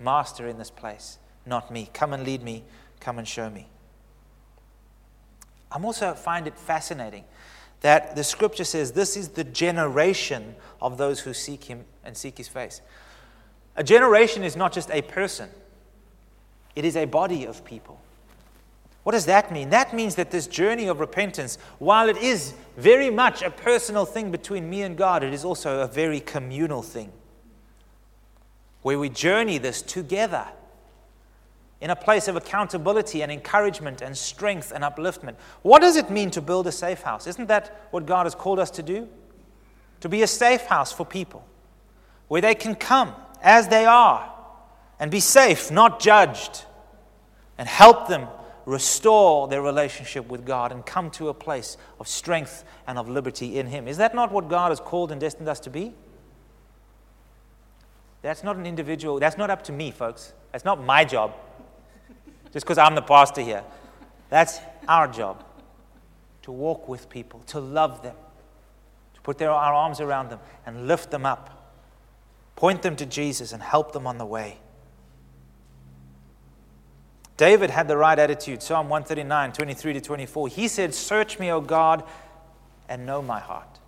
Master 0.01 0.49
in 0.49 0.59
this 0.59 0.71
place, 0.71 1.19
not 1.45 1.71
me. 1.71 1.91
Come 1.93 2.15
and 2.15 2.25
lead 2.25 2.43
me, 2.43 2.65
come 2.99 3.19
and 3.19 3.29
show 3.29 3.51
me. 3.51 3.69
I'm 5.71 5.85
also 5.85 6.15
find 6.15 6.47
it 6.47 6.59
fascinating 6.59 7.25
that 7.81 8.17
the 8.17 8.25
scripture 8.25 8.65
says 8.65 8.93
this 8.93 9.17
is 9.17 9.31
the 9.31 9.45
generation 9.45 10.55
of 10.81 10.99
those 10.99 11.21
who 11.21 11.33
seek 11.33 11.65
him 11.65 11.85
and 12.05 12.17
seek 12.17 12.39
his 12.39 12.49
face. 12.49 12.81
A 13.77 13.85
generation 13.85 14.43
is 14.43 14.57
not 14.57 14.73
just 14.73 14.91
a 14.91 15.03
person, 15.03 15.49
it 16.77 16.85
is 16.85 16.97
a 16.97 17.07
body 17.07 17.45
of 17.45 17.65
people. 17.65 18.01
What 19.03 19.13
does 19.13 19.27
that 19.27 19.51
mean? 19.51 19.71
That 19.71 19.95
means 19.95 20.17
that 20.17 20.31
this 20.31 20.47
journey 20.47 20.87
of 20.87 21.01
repentance, 21.01 21.57
while 21.79 22.09
it 22.09 22.19
is 22.19 22.53
very 22.77 23.09
much 23.09 23.41
a 23.41 23.51
personal 23.51 24.05
thing 24.05 24.31
between 24.31 24.69
me 24.69 24.83
and 24.83 24.97
God, 24.97 25.23
it 25.23 25.33
is 25.33 25.45
also 25.45 25.81
a 25.81 25.87
very 25.87 26.21
communal 26.21 26.83
thing 26.83 27.11
where 28.83 28.99
we 28.99 29.09
journey 29.09 29.59
this 29.59 29.83
together 29.83 30.47
in 31.81 31.91
a 31.91 31.97
place 31.97 32.29
of 32.29 32.37
accountability 32.37 33.23
and 33.23 33.33
encouragement 33.33 34.03
and 34.03 34.17
strength 34.17 34.71
and 34.75 34.85
upliftment. 34.85 35.37
What 35.63 35.81
does 35.81 35.97
it 35.97 36.11
mean 36.11 36.31
to 36.33 36.43
build 36.43 36.67
a 36.67 36.73
safe 36.73 37.03
house? 37.03 37.27
Isn't 37.27 37.49
that 37.49 37.89
what 37.91 38.07
God 38.07 38.27
has 38.27 38.35
called 38.35 38.59
us 38.59 38.71
to 38.73 38.83
do? 38.83 39.09
To 40.01 40.09
be 40.09 40.23
a 40.23 40.27
safe 40.27 40.63
house 40.63 40.93
for 40.93 41.07
people 41.07 41.45
where 42.29 42.41
they 42.41 42.55
can 42.55 42.75
come 42.75 43.15
as 43.43 43.69
they 43.69 43.87
are 43.87 44.31
and 44.99 45.11
be 45.11 45.21
safe, 45.21 45.71
not 45.71 46.01
judged, 46.01 46.65
and 47.57 47.67
help 47.67 48.09
them 48.09 48.29
restore 48.67 49.49
their 49.49 49.63
relationship 49.63 50.29
with 50.29 50.45
God 50.45 50.73
and 50.73 50.85
come 50.85 51.11
to 51.13 51.29
a 51.29 51.35
place 51.35 51.77
of 51.99 52.07
strength 52.07 52.65
and 52.87 52.99
of 52.99 53.09
liberty 53.09 53.59
in 53.59 53.67
Him. 53.67 53.89
Is 53.89 53.97
that 53.97 54.15
not 54.15 54.31
what 54.31 54.49
God 54.49 54.71
has 54.71 54.81
called 54.81 55.11
and 55.11 55.21
destined 55.21 55.49
us 55.49 55.61
to 55.61 55.71
be? 55.71 55.95
That's 58.23 58.45
not 58.45 58.57
an 58.57 58.67
individual, 58.67 59.19
that's 59.19 59.39
not 59.39 59.49
up 59.49 59.65
to 59.65 59.73
me, 59.73 59.91
folks. 59.91 60.35
That's 60.53 60.65
not 60.65 60.85
my 60.85 61.05
job, 61.05 61.33
just 62.53 62.67
because 62.67 62.79
I'm 62.79 62.95
the 62.95 63.03
pastor 63.03 63.41
here. 63.41 63.65
That's 64.29 64.61
our 64.89 65.09
job 65.09 65.45
to 66.43 66.53
walk 66.53 66.89
with 66.89 67.09
people, 67.09 67.41
to 67.49 67.61
love 67.61 68.03
them, 68.03 68.17
to 69.15 69.21
put 69.21 69.39
their, 69.39 69.51
our 69.51 69.75
arms 69.75 70.01
around 70.01 70.31
them 70.31 70.41
and 70.67 70.87
lift 70.87 71.11
them 71.11 71.27
up, 71.27 71.75
point 72.57 72.83
them 72.83 72.97
to 72.97 73.07
Jesus 73.07 73.53
and 73.53 73.63
help 73.63 73.93
them 73.93 74.07
on 74.07 74.19
the 74.19 74.27
way. 74.27 74.59
David 77.37 77.71
had 77.71 77.89
the 77.89 77.97
right 77.97 78.19
attitude. 78.19 78.63
Psalm 78.63 78.91
139, 78.91 79.53
23 79.53 79.93
to 79.95 80.01
24. 80.01 80.49
He 80.49 80.69
said, 80.69 80.95
Search 80.95 81.39
me, 81.39 81.51
O 81.51 81.61
God, 81.63 82.05
and 82.87 83.07
know 83.07 83.23
my 83.23 83.41
heart. 83.41 83.79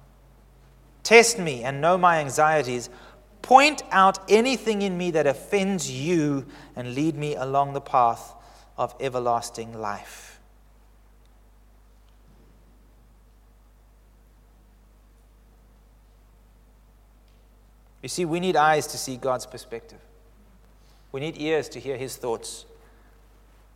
Test 1.02 1.38
me 1.38 1.62
and 1.62 1.80
know 1.80 1.98
my 1.98 2.20
anxieties. 2.20 2.88
Point 3.42 3.82
out 3.90 4.18
anything 4.30 4.80
in 4.80 4.96
me 4.96 5.10
that 5.10 5.26
offends 5.26 5.90
you 5.90 6.46
and 6.76 6.94
lead 6.94 7.14
me 7.14 7.34
along 7.34 7.74
the 7.74 7.80
path 7.80 8.34
of 8.76 8.94
everlasting 9.00 9.78
life. 9.78 10.40
You 18.02 18.08
see, 18.08 18.24
we 18.24 18.40
need 18.40 18.56
eyes 18.56 18.86
to 18.88 18.98
see 18.98 19.16
God's 19.16 19.46
perspective. 19.46 20.00
We 21.12 21.20
need 21.20 21.40
ears 21.40 21.68
to 21.70 21.80
hear 21.80 21.96
his 21.96 22.16
thoughts. 22.16 22.66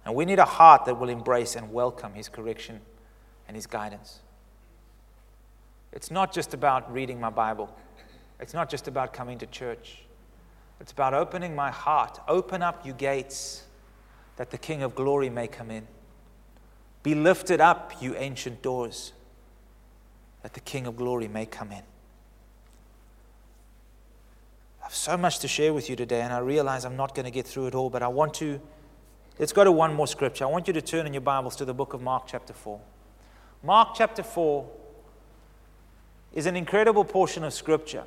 And 0.06 0.14
we 0.14 0.24
need 0.24 0.38
a 0.38 0.44
heart 0.44 0.84
that 0.84 1.00
will 1.00 1.08
embrace 1.08 1.56
and 1.56 1.72
welcome 1.72 2.14
His 2.14 2.28
correction 2.28 2.80
and 3.48 3.56
His 3.56 3.66
guidance. 3.66 4.20
It's 5.92 6.12
not 6.12 6.32
just 6.32 6.54
about 6.54 6.92
reading 6.92 7.18
my 7.18 7.30
Bible, 7.30 7.76
it's 8.38 8.54
not 8.54 8.70
just 8.70 8.86
about 8.86 9.12
coming 9.12 9.36
to 9.38 9.46
church. 9.46 10.02
It's 10.78 10.92
about 10.92 11.14
opening 11.14 11.56
my 11.56 11.70
heart. 11.70 12.20
Open 12.28 12.62
up, 12.62 12.84
your 12.84 12.94
gates, 12.94 13.62
that 14.36 14.50
the 14.50 14.58
King 14.58 14.82
of 14.82 14.94
glory 14.94 15.30
may 15.30 15.48
come 15.48 15.70
in. 15.70 15.86
Be 17.02 17.14
lifted 17.14 17.60
up, 17.60 17.92
you 18.00 18.14
ancient 18.16 18.62
doors, 18.62 19.12
that 20.42 20.54
the 20.54 20.60
King 20.60 20.86
of 20.86 20.96
glory 20.96 21.28
may 21.28 21.46
come 21.46 21.72
in. 21.72 21.82
I 24.80 24.84
have 24.84 24.94
so 24.94 25.16
much 25.16 25.38
to 25.40 25.48
share 25.48 25.72
with 25.72 25.90
you 25.90 25.96
today, 25.96 26.20
and 26.20 26.32
I 26.32 26.38
realize 26.38 26.84
I'm 26.84 26.96
not 26.96 27.14
going 27.14 27.24
to 27.24 27.30
get 27.30 27.46
through 27.46 27.66
it 27.66 27.74
all, 27.74 27.90
but 27.90 28.02
I 28.02 28.08
want 28.08 28.34
to 28.34 28.60
Let's 29.38 29.52
go 29.52 29.64
to 29.64 29.72
one 29.72 29.92
more 29.92 30.06
scripture. 30.06 30.44
I 30.44 30.48
want 30.48 30.66
you 30.66 30.72
to 30.72 30.80
turn 30.80 31.06
in 31.06 31.12
your 31.12 31.20
Bibles 31.20 31.56
to 31.56 31.66
the 31.66 31.74
book 31.74 31.92
of 31.92 32.00
Mark, 32.00 32.24
chapter 32.26 32.54
4. 32.54 32.80
Mark, 33.62 33.90
chapter 33.94 34.22
4 34.22 34.66
is 36.32 36.46
an 36.46 36.56
incredible 36.56 37.04
portion 37.04 37.44
of 37.44 37.52
scripture. 37.52 38.04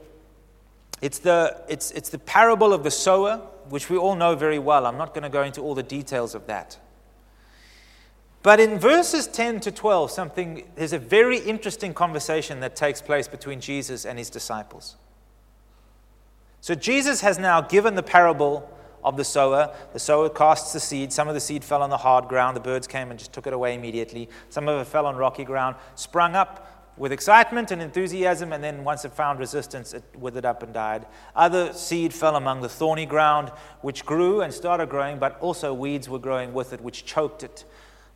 It's 1.04 1.20
the, 1.20 1.62
it's, 1.70 1.92
it's 1.92 2.10
the 2.10 2.18
parable 2.18 2.74
of 2.74 2.84
the 2.84 2.90
sower, 2.90 3.42
which 3.70 3.90
we 3.90 3.98
all 3.98 4.16
know 4.16 4.36
very 4.36 4.60
well. 4.60 4.86
I'm 4.86 4.98
not 4.98 5.14
going 5.14 5.24
to 5.24 5.30
go 5.30 5.44
into 5.44 5.62
all 5.62 5.76
the 5.76 5.84
details 5.84 6.36
of 6.36 6.48
that. 6.48 6.78
But 8.42 8.60
in 8.60 8.80
verses 8.80 9.28
10 9.28 9.60
to 9.62 9.72
12, 9.72 10.12
something, 10.12 10.64
there's 10.76 10.94
a 10.94 11.00
very 11.00 11.40
interesting 11.40 11.94
conversation 11.94 12.62
that 12.62 12.76
takes 12.76 13.02
place 13.02 13.28
between 13.28 13.60
Jesus 13.60 14.06
and 14.06 14.18
his 14.18 14.30
disciples. 14.30 14.96
So 16.62 16.74
Jesus 16.74 17.22
has 17.22 17.38
now 17.38 17.62
given 17.62 17.96
the 17.96 18.04
parable 18.04 18.70
of 19.04 19.18
the 19.18 19.24
sower. 19.24 19.74
The 19.94 20.00
sower 20.00 20.30
casts 20.30 20.74
the 20.74 20.80
seed. 20.80 21.12
Some 21.12 21.28
of 21.28 21.34
the 21.34 21.40
seed 21.40 21.64
fell 21.64 21.82
on 21.82 21.90
the 21.90 21.98
hard 21.98 22.28
ground. 22.28 22.56
The 22.56 22.62
birds 22.62 22.88
came 22.88 23.10
and 23.12 23.20
just 23.20 23.34
took 23.34 23.48
it 23.48 23.54
away 23.54 23.76
immediately. 23.76 24.30
Some 24.50 24.68
of 24.68 24.82
it 24.82 24.86
fell 24.86 25.06
on 25.06 25.16
rocky 25.16 25.46
ground, 25.46 25.76
sprung 25.96 26.36
up 26.36 26.79
with 27.00 27.14
excitement 27.14 27.72
and 27.72 27.82
enthusiasm, 27.82 28.52
and 28.52 28.64
then 28.64 28.84
once 28.84 29.06
it 29.06 29.14
found 29.14 29.40
resistance, 29.40 29.94
it 29.94 30.04
withered 30.16 30.46
up 30.46 30.62
and 30.62 30.74
died. 30.74 31.08
Other 31.36 31.72
seed 31.74 32.14
fell 32.14 32.36
among 32.36 32.62
the 32.62 32.70
thorny 32.70 33.06
ground, 33.06 33.50
which 33.82 34.06
grew 34.06 34.42
and 34.42 34.54
started 34.54 34.90
growing, 34.90 35.18
but 35.18 35.40
also 35.40 35.74
weeds 35.74 36.10
were 36.10 36.20
growing 36.20 36.54
with 36.54 36.74
it, 36.74 36.82
which 36.82 37.06
choked 37.06 37.42
it. 37.42 37.64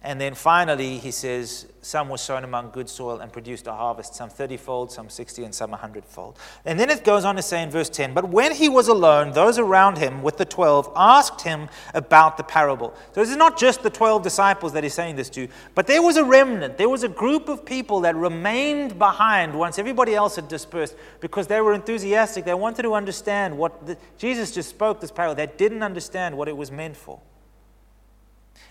And 0.05 0.19
then 0.19 0.33
finally, 0.33 0.97
he 0.97 1.11
says, 1.11 1.65
some 1.81 2.09
were 2.09 2.17
sown 2.17 2.43
among 2.43 2.71
good 2.71 2.89
soil 2.89 3.19
and 3.19 3.31
produced 3.31 3.67
a 3.67 3.71
harvest, 3.71 4.15
some 4.15 4.29
30 4.29 4.57
fold, 4.57 4.91
some 4.91 5.09
60, 5.09 5.45
and 5.45 5.55
some 5.55 5.71
100 5.71 6.03
fold. 6.03 6.37
And 6.65 6.77
then 6.77 6.89
it 6.89 7.05
goes 7.05 7.23
on 7.23 7.37
to 7.37 7.41
say 7.41 7.63
in 7.63 7.69
verse 7.69 7.89
10 7.89 8.13
But 8.13 8.27
when 8.27 8.51
he 8.51 8.67
was 8.67 8.89
alone, 8.89 9.31
those 9.31 9.57
around 9.57 9.97
him 9.97 10.21
with 10.21 10.35
the 10.35 10.43
12 10.43 10.91
asked 10.93 11.41
him 11.41 11.69
about 11.93 12.35
the 12.35 12.43
parable. 12.43 12.93
So 13.13 13.21
this 13.21 13.29
is 13.29 13.37
not 13.37 13.57
just 13.57 13.81
the 13.81 13.89
12 13.89 14.23
disciples 14.23 14.73
that 14.73 14.83
he's 14.83 14.93
saying 14.93 15.15
this 15.15 15.29
to, 15.31 15.47
but 15.73 15.87
there 15.87 16.01
was 16.01 16.17
a 16.17 16.23
remnant. 16.25 16.77
There 16.77 16.89
was 16.89 17.03
a 17.03 17.09
group 17.09 17.47
of 17.47 17.63
people 17.63 18.01
that 18.01 18.13
remained 18.15 18.99
behind 18.99 19.57
once 19.57 19.79
everybody 19.79 20.15
else 20.15 20.35
had 20.35 20.49
dispersed 20.49 20.97
because 21.21 21.47
they 21.47 21.61
were 21.61 21.73
enthusiastic. 21.73 22.43
They 22.43 22.53
wanted 22.53 22.81
to 22.83 22.93
understand 22.93 23.57
what 23.57 23.85
the, 23.85 23.97
Jesus 24.17 24.51
just 24.51 24.69
spoke 24.69 24.99
this 24.99 25.11
parable. 25.11 25.35
They 25.35 25.47
didn't 25.47 25.81
understand 25.81 26.37
what 26.37 26.49
it 26.49 26.57
was 26.57 26.71
meant 26.71 26.97
for. 26.97 27.21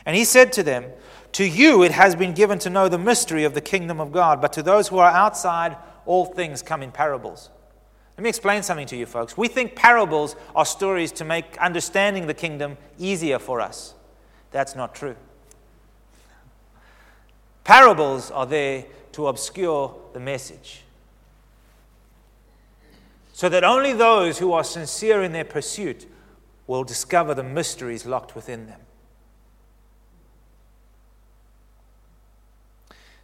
And 0.05 0.17
he 0.17 0.25
said 0.25 0.53
to 0.55 0.63
them, 0.63 0.85
To 1.33 1.49
you 1.49 1.83
it 1.83 1.93
has 1.93 2.15
been 2.15 2.35
given 2.35 2.59
to 2.61 2.71
know 2.71 2.89
the 2.89 2.99
mystery 2.99 3.45
of 3.45 3.55
the 3.55 3.61
kingdom 3.61 4.01
of 4.01 4.13
God, 4.13 4.41
but 4.41 4.53
to 4.55 4.63
those 4.63 4.89
who 4.89 4.99
are 4.99 5.11
outside, 5.11 5.77
all 6.05 6.27
things 6.27 6.63
come 6.63 6.83
in 6.83 6.93
parables. 6.93 7.51
Let 8.17 8.25
me 8.25 8.29
explain 8.29 8.63
something 8.63 8.87
to 8.89 8.97
you, 8.97 9.07
folks. 9.07 9.37
We 9.37 9.49
think 9.49 9.75
parables 9.75 10.37
are 10.55 10.67
stories 10.67 11.13
to 11.13 11.25
make 11.25 11.57
understanding 11.59 12.27
the 12.27 12.35
kingdom 12.35 12.77
easier 12.99 13.39
for 13.39 13.61
us. 13.61 13.95
That's 14.51 14.77
not 14.77 14.95
true. 14.95 15.17
Parables 17.65 18.31
are 18.31 18.47
there 18.47 18.85
to 19.13 19.29
obscure 19.29 19.97
the 20.13 20.21
message. 20.21 20.83
So 23.33 23.49
that 23.49 23.65
only 23.65 23.95
those 23.95 24.39
who 24.39 24.53
are 24.53 24.65
sincere 24.65 25.23
in 25.23 25.33
their 25.33 25.45
pursuit 25.45 26.07
will 26.67 26.85
discover 26.85 27.35
the 27.35 27.43
mysteries 27.43 28.05
locked 28.05 28.35
within 28.35 28.67
them. 28.67 28.81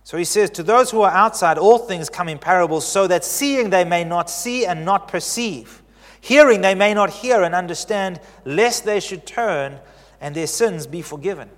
So 0.05 0.17
he 0.17 0.25
says, 0.25 0.51
To 0.51 0.63
those 0.63 0.91
who 0.91 1.03
are 1.03 1.11
outside, 1.11 1.59
all 1.59 1.79
things 1.79 2.09
come 2.09 2.29
in 2.29 2.39
parables, 2.39 2.87
so 2.87 3.07
that 3.07 3.25
seeing 3.25 3.71
they 3.71 3.85
may 3.85 4.05
not 4.05 4.31
see 4.31 4.65
and 4.65 4.85
not 4.85 5.09
perceive, 5.09 5.83
hearing 6.21 6.61
they 6.61 6.75
may 6.75 6.95
not 6.95 7.11
hear 7.11 7.43
and 7.43 7.55
understand, 7.55 8.21
lest 8.45 8.85
they 8.85 9.01
should 9.01 9.27
turn 9.27 9.79
and 10.21 10.35
their 10.35 10.47
sins 10.47 10.87
be 10.87 11.03
forgiven. 11.03 11.51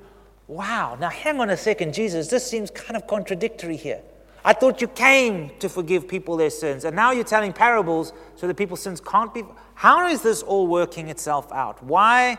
Wow, 0.47 0.97
now 0.99 1.11
hang 1.11 1.41
on 1.41 1.51
a 1.51 1.57
second, 1.57 1.95
Jesus, 1.95 2.29
this 2.29 2.45
seems 2.45 2.71
kind 2.71 2.97
of 2.97 3.07
contradictory 3.07 3.77
here. 3.77 4.03
I 4.45 4.53
thought 4.53 4.81
you 4.81 4.89
came 4.89 5.53
to 5.59 5.69
forgive 5.69 6.09
people 6.09 6.37
their 6.37 6.51
sins, 6.51 6.85
and 6.85 6.97
now 6.97 7.13
you're 7.13 7.25
telling 7.25 7.53
parables 7.53 8.13
so 8.37 8.47
that 8.47 8.57
people's 8.57 8.83
sins 8.83 9.01
can't 9.01 9.33
be. 9.33 9.45
How 9.75 10.09
is 10.09 10.23
this 10.23 10.43
all 10.43 10.67
working 10.67 11.09
itself 11.09 11.53
out? 11.53 11.83
Why 11.85 12.39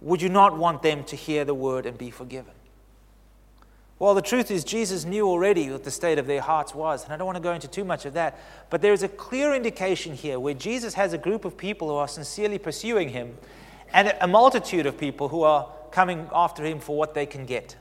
would 0.00 0.20
you 0.20 0.28
not 0.28 0.56
want 0.56 0.82
them 0.82 1.04
to 1.04 1.16
hear 1.16 1.44
the 1.44 1.54
word 1.54 1.86
and 1.86 1.96
be 1.96 2.10
forgiven? 2.10 2.52
Well, 3.98 4.14
the 4.14 4.22
truth 4.22 4.50
is, 4.50 4.62
Jesus 4.62 5.06
knew 5.06 5.26
already 5.26 5.70
what 5.70 5.84
the 5.84 5.90
state 5.90 6.18
of 6.18 6.26
their 6.26 6.42
hearts 6.42 6.74
was, 6.74 7.04
and 7.04 7.12
I 7.12 7.16
don't 7.16 7.26
want 7.26 7.36
to 7.36 7.42
go 7.42 7.52
into 7.52 7.68
too 7.68 7.84
much 7.84 8.04
of 8.04 8.12
that. 8.12 8.38
But 8.68 8.82
there 8.82 8.92
is 8.92 9.02
a 9.02 9.08
clear 9.08 9.54
indication 9.54 10.14
here 10.14 10.38
where 10.38 10.52
Jesus 10.52 10.94
has 10.94 11.14
a 11.14 11.18
group 11.18 11.46
of 11.46 11.56
people 11.56 11.88
who 11.88 11.94
are 11.94 12.08
sincerely 12.08 12.58
pursuing 12.58 13.08
him, 13.08 13.38
and 13.92 14.14
a 14.20 14.26
multitude 14.26 14.84
of 14.84 14.98
people 14.98 15.28
who 15.28 15.42
are 15.42 15.70
coming 15.90 16.28
after 16.32 16.64
him 16.64 16.78
for 16.78 16.96
what 16.96 17.14
they 17.14 17.24
can 17.24 17.46
get. 17.46 17.76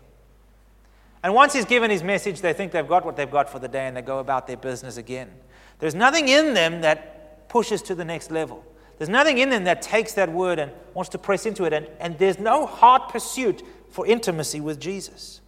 And 1.21 1.33
once 1.33 1.53
he's 1.53 1.65
given 1.65 1.89
his 1.89 2.03
message, 2.03 2.39
they 2.39 2.53
think 2.53 2.71
they've 2.71 2.87
got 2.87 3.03
what 3.03 3.17
they've 3.17 3.29
got 3.29 3.49
for 3.49 3.57
the 3.57 3.67
day 3.67 3.87
and 3.87 3.97
they 3.97 4.03
go 4.03 4.19
about 4.19 4.45
their 4.45 4.57
business 4.57 4.97
again. 4.97 5.31
There's 5.79 5.95
nothing 5.95 6.27
in 6.27 6.53
them 6.53 6.81
that 6.81 7.49
pushes 7.49 7.81
to 7.81 7.95
the 7.95 8.05
next 8.05 8.29
level. 8.29 8.63
There's 8.97 9.09
nothing 9.09 9.39
in 9.39 9.49
them 9.49 9.63
that 9.65 9.81
takes 9.81 10.13
that 10.13 10.31
word 10.31 10.59
and 10.59 10.71
wants 10.93 11.09
to 11.09 11.17
press 11.17 11.45
into 11.45 11.65
it, 11.65 11.73
and, 11.73 11.87
and 11.99 12.17
there's 12.17 12.39
no 12.39 12.65
heart 12.65 13.09
pursuit 13.09 13.63
for 13.89 14.05
intimacy 14.05 14.61
with 14.61 14.79
Jesus. 14.79 15.41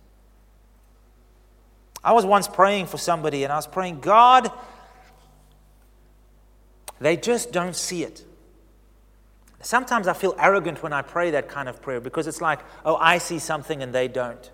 I 2.08 2.13
was 2.13 2.26
once 2.26 2.48
praying 2.48 2.86
for 2.86 2.98
somebody 2.98 3.43
and 3.43 3.52
I 3.52 3.58
was 3.58 3.67
praying, 3.67 4.00
God, 4.00 4.50
they 7.02 7.17
just 7.17 7.52
don't 7.52 7.76
see 7.76 8.04
it. 8.04 8.24
Sometimes 9.60 10.08
I 10.08 10.13
feel 10.13 10.34
arrogant 10.39 10.82
when 10.82 10.93
I 10.93 11.02
pray 11.02 11.32
that 11.32 11.50
kind 11.50 11.67
of 11.67 11.82
prayer 11.82 12.00
because 12.00 12.26
it's 12.26 12.39
like, 12.39 12.62
oh, 12.86 12.96
I 12.96 13.17
see 13.17 13.39
something 13.39 13.84
and 13.84 13.91
they 13.91 14.08
don't. 14.08 14.52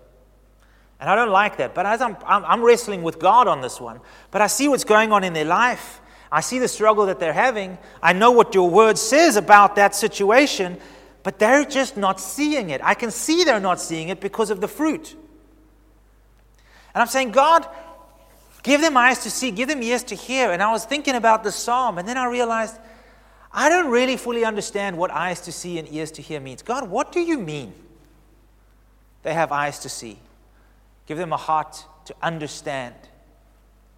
And 0.98 1.08
I 1.08 1.14
don't 1.14 1.30
like 1.30 1.58
that. 1.58 1.76
But 1.76 1.86
as 1.86 2.00
I'm, 2.00 2.16
I'm, 2.26 2.60
wrestling 2.60 3.04
with 3.04 3.20
God 3.20 3.46
on 3.46 3.60
this 3.60 3.80
one, 3.80 4.00
but 4.32 4.42
I 4.42 4.48
see 4.48 4.66
what's 4.66 4.82
going 4.82 5.12
on 5.12 5.22
in 5.22 5.32
their 5.32 5.44
life. 5.44 6.00
I 6.32 6.40
see 6.40 6.58
the 6.58 6.66
struggle 6.66 7.06
that 7.06 7.20
they're 7.20 7.32
having. 7.32 7.78
I 8.02 8.14
know 8.14 8.32
what 8.32 8.52
your 8.56 8.68
word 8.68 8.98
says 8.98 9.36
about 9.36 9.76
that 9.76 9.94
situation, 9.94 10.76
but 11.22 11.38
they're 11.38 11.64
just 11.64 11.96
not 11.96 12.18
seeing 12.18 12.70
it. 12.70 12.80
I 12.82 12.94
can 12.94 13.12
see 13.12 13.44
they're 13.44 13.60
not 13.60 13.80
seeing 13.80 14.08
it 14.08 14.20
because 14.20 14.50
of 14.50 14.60
the 14.60 14.66
fruit. 14.66 15.14
And 16.94 17.02
I'm 17.02 17.08
saying, 17.08 17.32
God, 17.32 17.66
give 18.62 18.80
them 18.80 18.96
eyes 18.96 19.20
to 19.24 19.30
see, 19.30 19.50
give 19.50 19.68
them 19.68 19.82
ears 19.82 20.04
to 20.04 20.14
hear. 20.14 20.52
And 20.52 20.62
I 20.62 20.70
was 20.70 20.84
thinking 20.84 21.16
about 21.16 21.42
the 21.42 21.52
psalm, 21.52 21.98
and 21.98 22.06
then 22.06 22.16
I 22.16 22.26
realized 22.26 22.78
I 23.52 23.68
don't 23.68 23.90
really 23.90 24.16
fully 24.16 24.44
understand 24.44 24.98
what 24.98 25.10
eyes 25.10 25.40
to 25.42 25.52
see 25.52 25.78
and 25.78 25.92
ears 25.92 26.10
to 26.12 26.22
hear 26.22 26.40
means. 26.40 26.62
God, 26.62 26.88
what 26.88 27.12
do 27.12 27.20
you 27.20 27.38
mean? 27.38 27.72
They 29.22 29.34
have 29.34 29.52
eyes 29.52 29.78
to 29.80 29.88
see. 29.88 30.18
Give 31.06 31.18
them 31.18 31.32
a 31.32 31.36
heart 31.36 31.84
to 32.06 32.14
understand. 32.22 32.94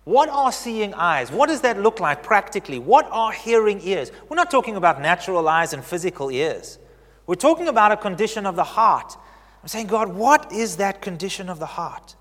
What 0.04 0.28
are 0.28 0.52
seeing 0.52 0.94
eyes? 0.94 1.32
What 1.32 1.48
does 1.48 1.62
that 1.62 1.80
look 1.80 1.98
like 2.00 2.22
practically? 2.22 2.78
What 2.78 3.08
are 3.10 3.32
hearing 3.32 3.80
ears? 3.82 4.12
We're 4.28 4.36
not 4.36 4.50
talking 4.50 4.76
about 4.76 5.00
natural 5.00 5.48
eyes 5.48 5.72
and 5.72 5.84
physical 5.84 6.30
ears. 6.30 6.78
We're 7.26 7.34
talking 7.34 7.66
about 7.66 7.90
a 7.92 7.96
condition 7.96 8.46
of 8.46 8.54
the 8.54 8.64
heart. 8.64 9.16
I'm 9.62 9.68
saying, 9.68 9.88
God, 9.88 10.14
what 10.14 10.52
is 10.52 10.76
that 10.76 11.02
condition 11.02 11.48
of 11.48 11.58
the 11.58 11.66
heart? 11.66 12.14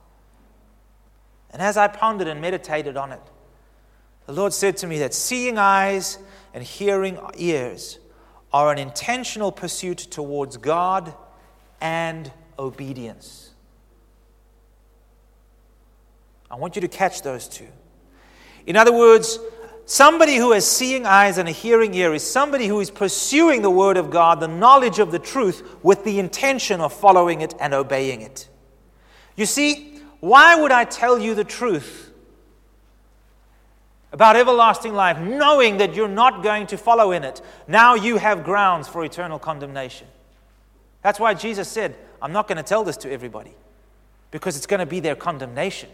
And 1.55 1.61
as 1.61 1.77
I 1.77 1.87
pondered 1.87 2.27
and 2.27 2.41
meditated 2.41 2.97
on 2.97 3.13
it, 3.13 3.21
the 4.25 4.33
Lord 4.33 4.51
said 4.51 4.75
to 4.75 4.87
me 4.87 4.99
that 4.99 5.13
seeing 5.13 5.57
eyes 5.57 6.17
and 6.53 6.61
hearing 6.61 7.17
ears 7.37 7.97
are 8.51 8.73
an 8.73 8.77
intentional 8.77 9.53
pursuit 9.53 9.99
towards 9.99 10.57
God 10.57 11.13
and 11.79 12.29
obedience. 12.59 13.51
I 16.51 16.55
want 16.55 16.75
you 16.75 16.81
to 16.81 16.89
catch 16.89 17.21
those 17.21 17.47
two. 17.47 17.69
In 18.65 18.75
other 18.75 18.91
words, 18.91 19.39
somebody 19.85 20.35
who 20.35 20.51
has 20.51 20.67
seeing 20.67 21.05
eyes 21.05 21.37
and 21.37 21.47
a 21.47 21.53
hearing 21.53 21.93
ear 21.93 22.13
is 22.13 22.29
somebody 22.29 22.67
who 22.67 22.81
is 22.81 22.91
pursuing 22.91 23.61
the 23.61 23.71
Word 23.71 23.95
of 23.95 24.11
God, 24.11 24.41
the 24.41 24.49
knowledge 24.49 24.99
of 24.99 25.13
the 25.13 25.19
truth, 25.19 25.77
with 25.81 26.03
the 26.03 26.19
intention 26.19 26.81
of 26.81 26.91
following 26.91 27.39
it 27.39 27.53
and 27.61 27.73
obeying 27.73 28.19
it. 28.19 28.49
You 29.37 29.45
see, 29.45 29.94
why 30.19 30.59
would 30.59 30.71
I 30.71 30.85
tell 30.85 31.19
you 31.19 31.35
the 31.35 31.43
truth 31.43 32.11
about 34.11 34.35
everlasting 34.35 34.93
life, 34.93 35.19
knowing 35.19 35.77
that 35.77 35.93
you're 35.93 36.07
not 36.07 36.41
going 36.43 36.67
to 36.67 36.77
follow 36.77 37.11
in 37.11 37.23
it? 37.23 37.41
Now 37.67 37.95
you 37.95 38.17
have 38.17 38.43
grounds 38.43 38.87
for 38.87 39.03
eternal 39.03 39.39
condemnation. 39.39 40.07
That's 41.01 41.19
why 41.19 41.33
Jesus 41.33 41.67
said, 41.67 41.95
I'm 42.21 42.31
not 42.31 42.47
going 42.47 42.57
to 42.57 42.63
tell 42.63 42.83
this 42.83 42.97
to 42.97 43.11
everybody 43.11 43.53
because 44.31 44.57
it's 44.57 44.65
going 44.65 44.79
to 44.79 44.85
be 44.85 44.99
their 44.99 45.15
condemnation. 45.15 45.89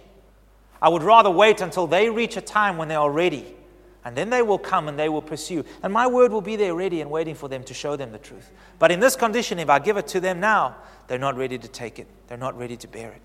I 0.81 0.89
would 0.89 1.03
rather 1.03 1.29
wait 1.29 1.61
until 1.61 1.85
they 1.85 2.09
reach 2.09 2.37
a 2.37 2.41
time 2.41 2.77
when 2.77 2.87
they 2.87 2.95
are 2.95 3.11
ready. 3.11 3.55
And 4.03 4.15
then 4.15 4.29
they 4.29 4.41
will 4.41 4.57
come 4.57 4.87
and 4.87 4.97
they 4.97 5.09
will 5.09 5.21
pursue. 5.21 5.63
And 5.83 5.93
my 5.93 6.07
word 6.07 6.31
will 6.31 6.41
be 6.41 6.55
there 6.55 6.73
ready 6.73 7.01
and 7.01 7.11
waiting 7.11 7.35
for 7.35 7.47
them 7.47 7.63
to 7.65 7.73
show 7.73 7.95
them 7.95 8.11
the 8.11 8.17
truth. 8.17 8.49
But 8.79 8.91
in 8.91 8.99
this 8.99 9.15
condition, 9.15 9.59
if 9.59 9.69
I 9.69 9.77
give 9.77 9.97
it 9.97 10.07
to 10.07 10.19
them 10.19 10.39
now, 10.39 10.75
they're 11.07 11.19
not 11.19 11.37
ready 11.37 11.57
to 11.57 11.67
take 11.67 11.99
it, 11.99 12.07
they're 12.27 12.37
not 12.37 12.57
ready 12.57 12.77
to 12.77 12.87
bear 12.87 13.11
it. 13.11 13.21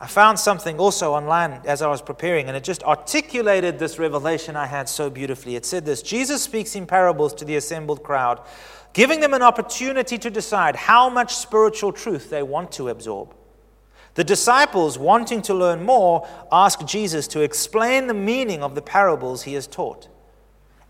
I 0.00 0.06
found 0.06 0.38
something 0.38 0.78
also 0.78 1.14
online 1.14 1.60
as 1.64 1.80
I 1.80 1.86
was 1.86 2.02
preparing, 2.02 2.48
and 2.48 2.56
it 2.56 2.64
just 2.64 2.82
articulated 2.82 3.78
this 3.78 3.98
revelation 3.98 4.56
I 4.56 4.66
had 4.66 4.88
so 4.88 5.08
beautifully. 5.08 5.54
It 5.56 5.64
said 5.64 5.84
this 5.84 6.02
Jesus 6.02 6.42
speaks 6.42 6.74
in 6.74 6.86
parables 6.86 7.32
to 7.34 7.44
the 7.44 7.56
assembled 7.56 8.02
crowd, 8.02 8.40
giving 8.92 9.20
them 9.20 9.34
an 9.34 9.42
opportunity 9.42 10.18
to 10.18 10.30
decide 10.30 10.74
how 10.74 11.08
much 11.08 11.36
spiritual 11.36 11.92
truth 11.92 12.28
they 12.28 12.42
want 12.42 12.72
to 12.72 12.88
absorb. 12.88 13.34
The 14.14 14.24
disciples, 14.24 14.98
wanting 14.98 15.42
to 15.42 15.54
learn 15.54 15.84
more, 15.84 16.28
ask 16.50 16.84
Jesus 16.86 17.26
to 17.28 17.40
explain 17.40 18.06
the 18.06 18.14
meaning 18.14 18.62
of 18.62 18.74
the 18.74 18.82
parables 18.82 19.42
he 19.42 19.54
has 19.54 19.66
taught. 19.66 20.08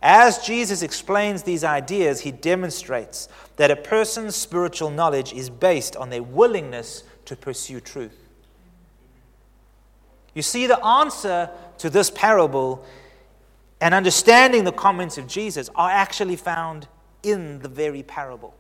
As 0.03 0.45
Jesus 0.45 0.83
explains 0.83 1.43
these 1.43 1.65
ideas, 1.65 2.21
he 2.21 2.33
demonstrates 2.33 3.29
that 3.57 3.71
a 3.71 3.77
person's 3.77 4.37
spiritual 4.37 4.91
knowledge 4.91 5.33
is 5.33 5.49
based 5.49 5.97
on 5.97 6.11
their 6.11 6.23
willingness 6.23 7.05
to 7.25 7.37
pursue 7.37 7.81
truth. 7.81 8.24
You 10.35 10.43
see, 10.43 10.67
the 10.67 10.85
answer 10.85 11.49
to 11.79 11.89
this 11.89 12.11
parable 12.11 12.85
and 13.81 13.95
understanding 13.95 14.65
the 14.65 14.73
comments 14.73 15.19
of 15.19 15.27
Jesus 15.27 15.71
are 15.75 15.91
actually 15.91 16.37
found 16.37 16.89
in 17.23 17.61
the 17.61 17.69
very 17.69 18.03
parable. 18.03 18.55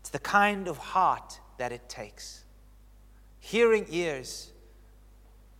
It's 0.00 0.10
the 0.10 0.18
kind 0.18 0.68
of 0.68 0.78
heart 0.78 1.40
that 1.58 1.72
it 1.72 1.88
takes. 1.88 2.44
Hearing 3.40 3.86
ears, 3.90 4.52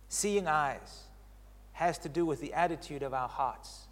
seeing 0.09 0.47
eyes 0.47 1.03
has 1.73 1.97
to 1.99 2.09
do 2.09 2.25
with 2.25 2.41
the 2.41 2.53
attitude 2.53 3.03
of 3.03 3.13
our 3.13 3.27
hearts. 3.27 3.87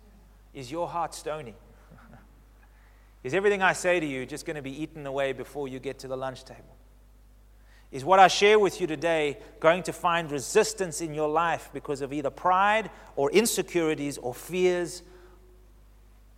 Is 0.54 0.72
your 0.72 0.88
heart 0.88 1.14
stony? 1.14 1.56
Is 3.24 3.34
everything 3.34 3.62
I 3.62 3.74
say 3.74 4.00
to 4.00 4.06
you 4.06 4.26
just 4.26 4.46
going 4.46 4.56
to 4.56 4.62
be 4.62 4.82
eaten 4.82 5.06
away 5.06 5.34
before 5.34 5.68
you 5.68 5.80
get 5.80 6.00
to 6.00 6.08
the 6.08 6.18
lunch 6.18 6.46
table? 6.46 6.73
Is 7.94 8.04
what 8.04 8.18
I 8.18 8.28
share 8.28 8.58
with 8.58 8.82
you 8.82 8.88
today 8.88 9.38
going 9.60 9.84
to 9.84 9.94
find 9.94 10.32
resistance 10.32 11.00
in 11.00 11.14
your 11.14 11.30
life 11.30 11.70
because 11.74 12.02
of 12.02 12.12
either 12.12 12.32
pride 12.32 12.90
or 13.16 13.30
insecurities 13.30 14.18
or 14.18 14.34
fears 14.34 15.04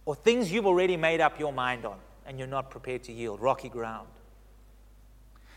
or 0.03 0.15
things 0.15 0.51
you've 0.51 0.65
already 0.65 0.97
made 0.97 1.21
up 1.21 1.39
your 1.39 1.53
mind 1.53 1.85
on 1.85 1.97
and 2.25 2.37
you're 2.37 2.45
not 2.45 2.69
prepared 2.69 3.03
to 3.03 3.13
yield? 3.13 3.39
Rocky 3.39 3.69
ground. 3.69 4.09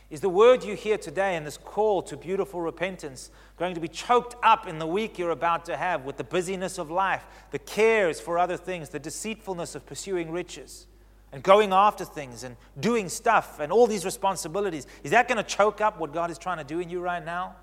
Is 0.08 0.20
the 0.20 0.28
word 0.28 0.62
you 0.62 0.76
hear 0.76 0.98
today 0.98 1.34
and 1.34 1.44
this 1.44 1.58
call 1.58 2.02
to 2.02 2.16
beautiful 2.16 2.60
repentance 2.60 3.32
going 3.56 3.74
to 3.74 3.80
be 3.80 3.88
choked 3.88 4.36
up 4.44 4.68
in 4.68 4.78
the 4.78 4.86
week 4.86 5.18
you're 5.18 5.32
about 5.32 5.64
to 5.64 5.76
have 5.76 6.04
with 6.04 6.16
the 6.16 6.22
busyness 6.22 6.78
of 6.78 6.92
life, 6.92 7.26
the 7.50 7.58
cares 7.58 8.20
for 8.20 8.38
other 8.38 8.56
things, 8.56 8.90
the 8.90 9.00
deceitfulness 9.00 9.74
of 9.74 9.84
pursuing 9.84 10.30
riches, 10.30 10.86
and 11.32 11.42
going 11.42 11.72
after 11.72 12.04
things 12.04 12.44
and 12.44 12.56
doing 12.80 13.08
stuff 13.08 13.60
and 13.60 13.70
all 13.70 13.86
these 13.86 14.04
responsibilities? 14.04 14.86
Is 15.02 15.10
that 15.10 15.28
going 15.28 15.36
to 15.36 15.42
choke 15.42 15.80
up 15.80 15.98
what 15.98 16.12
God 16.12 16.30
is 16.30 16.38
trying 16.38 16.58
to 16.58 16.64
do 16.64 16.80
in 16.80 16.88
you 16.88 17.00
right 17.00 17.24
now? 17.24 17.56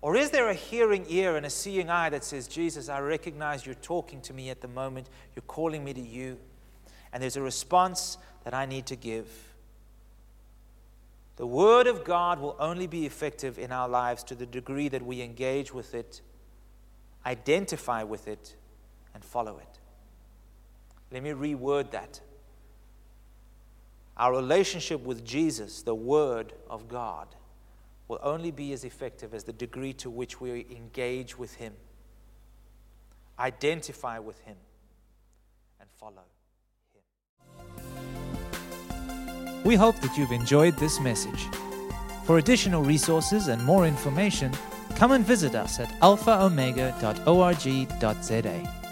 Or 0.00 0.16
is 0.16 0.30
there 0.30 0.48
a 0.48 0.54
hearing 0.54 1.04
ear 1.08 1.36
and 1.36 1.44
a 1.44 1.50
seeing 1.50 1.90
eye 1.90 2.08
that 2.10 2.24
says, 2.24 2.46
Jesus, 2.46 2.88
I 2.88 3.00
recognize 3.00 3.66
you're 3.66 3.74
talking 3.76 4.20
to 4.22 4.32
me 4.32 4.48
at 4.50 4.60
the 4.60 4.68
moment, 4.68 5.08
you're 5.34 5.42
calling 5.46 5.84
me 5.84 5.92
to 5.92 6.00
you, 6.00 6.38
and 7.12 7.22
there's 7.22 7.36
a 7.36 7.42
response 7.42 8.16
that 8.44 8.54
I 8.54 8.64
need 8.64 8.86
to 8.86 8.96
give? 8.96 9.28
The 11.36 11.46
Word 11.46 11.86
of 11.86 12.04
God 12.04 12.40
will 12.40 12.56
only 12.58 12.86
be 12.86 13.06
effective 13.06 13.58
in 13.58 13.72
our 13.72 13.88
lives 13.88 14.22
to 14.24 14.34
the 14.34 14.46
degree 14.46 14.88
that 14.88 15.04
we 15.04 15.22
engage 15.22 15.72
with 15.72 15.94
it, 15.94 16.20
identify 17.26 18.02
with 18.02 18.28
it, 18.28 18.54
and 19.14 19.24
follow 19.24 19.58
it. 19.58 19.78
Let 21.10 21.22
me 21.22 21.30
reword 21.30 21.92
that. 21.92 22.20
Our 24.16 24.32
relationship 24.32 25.02
with 25.02 25.24
Jesus, 25.24 25.82
the 25.82 25.94
Word 25.94 26.52
of 26.68 26.88
God, 26.88 27.28
will 28.08 28.18
only 28.22 28.50
be 28.50 28.72
as 28.72 28.84
effective 28.84 29.32
as 29.32 29.44
the 29.44 29.52
degree 29.52 29.92
to 29.94 30.10
which 30.10 30.40
we 30.40 30.66
engage 30.70 31.38
with 31.38 31.54
Him, 31.54 31.72
identify 33.38 34.18
with 34.18 34.40
Him, 34.40 34.56
and 35.80 35.88
follow. 35.98 36.24
Him. 37.76 39.62
We 39.64 39.76
hope 39.76 40.00
that 40.00 40.16
you've 40.16 40.32
enjoyed 40.32 40.76
this 40.78 40.98
message. 41.00 41.46
For 42.24 42.38
additional 42.38 42.82
resources 42.82 43.48
and 43.48 43.62
more 43.64 43.86
information, 43.86 44.52
come 44.96 45.12
and 45.12 45.24
visit 45.24 45.54
us 45.54 45.78
at 45.78 45.88
alphaomega.org.za. 46.00 48.87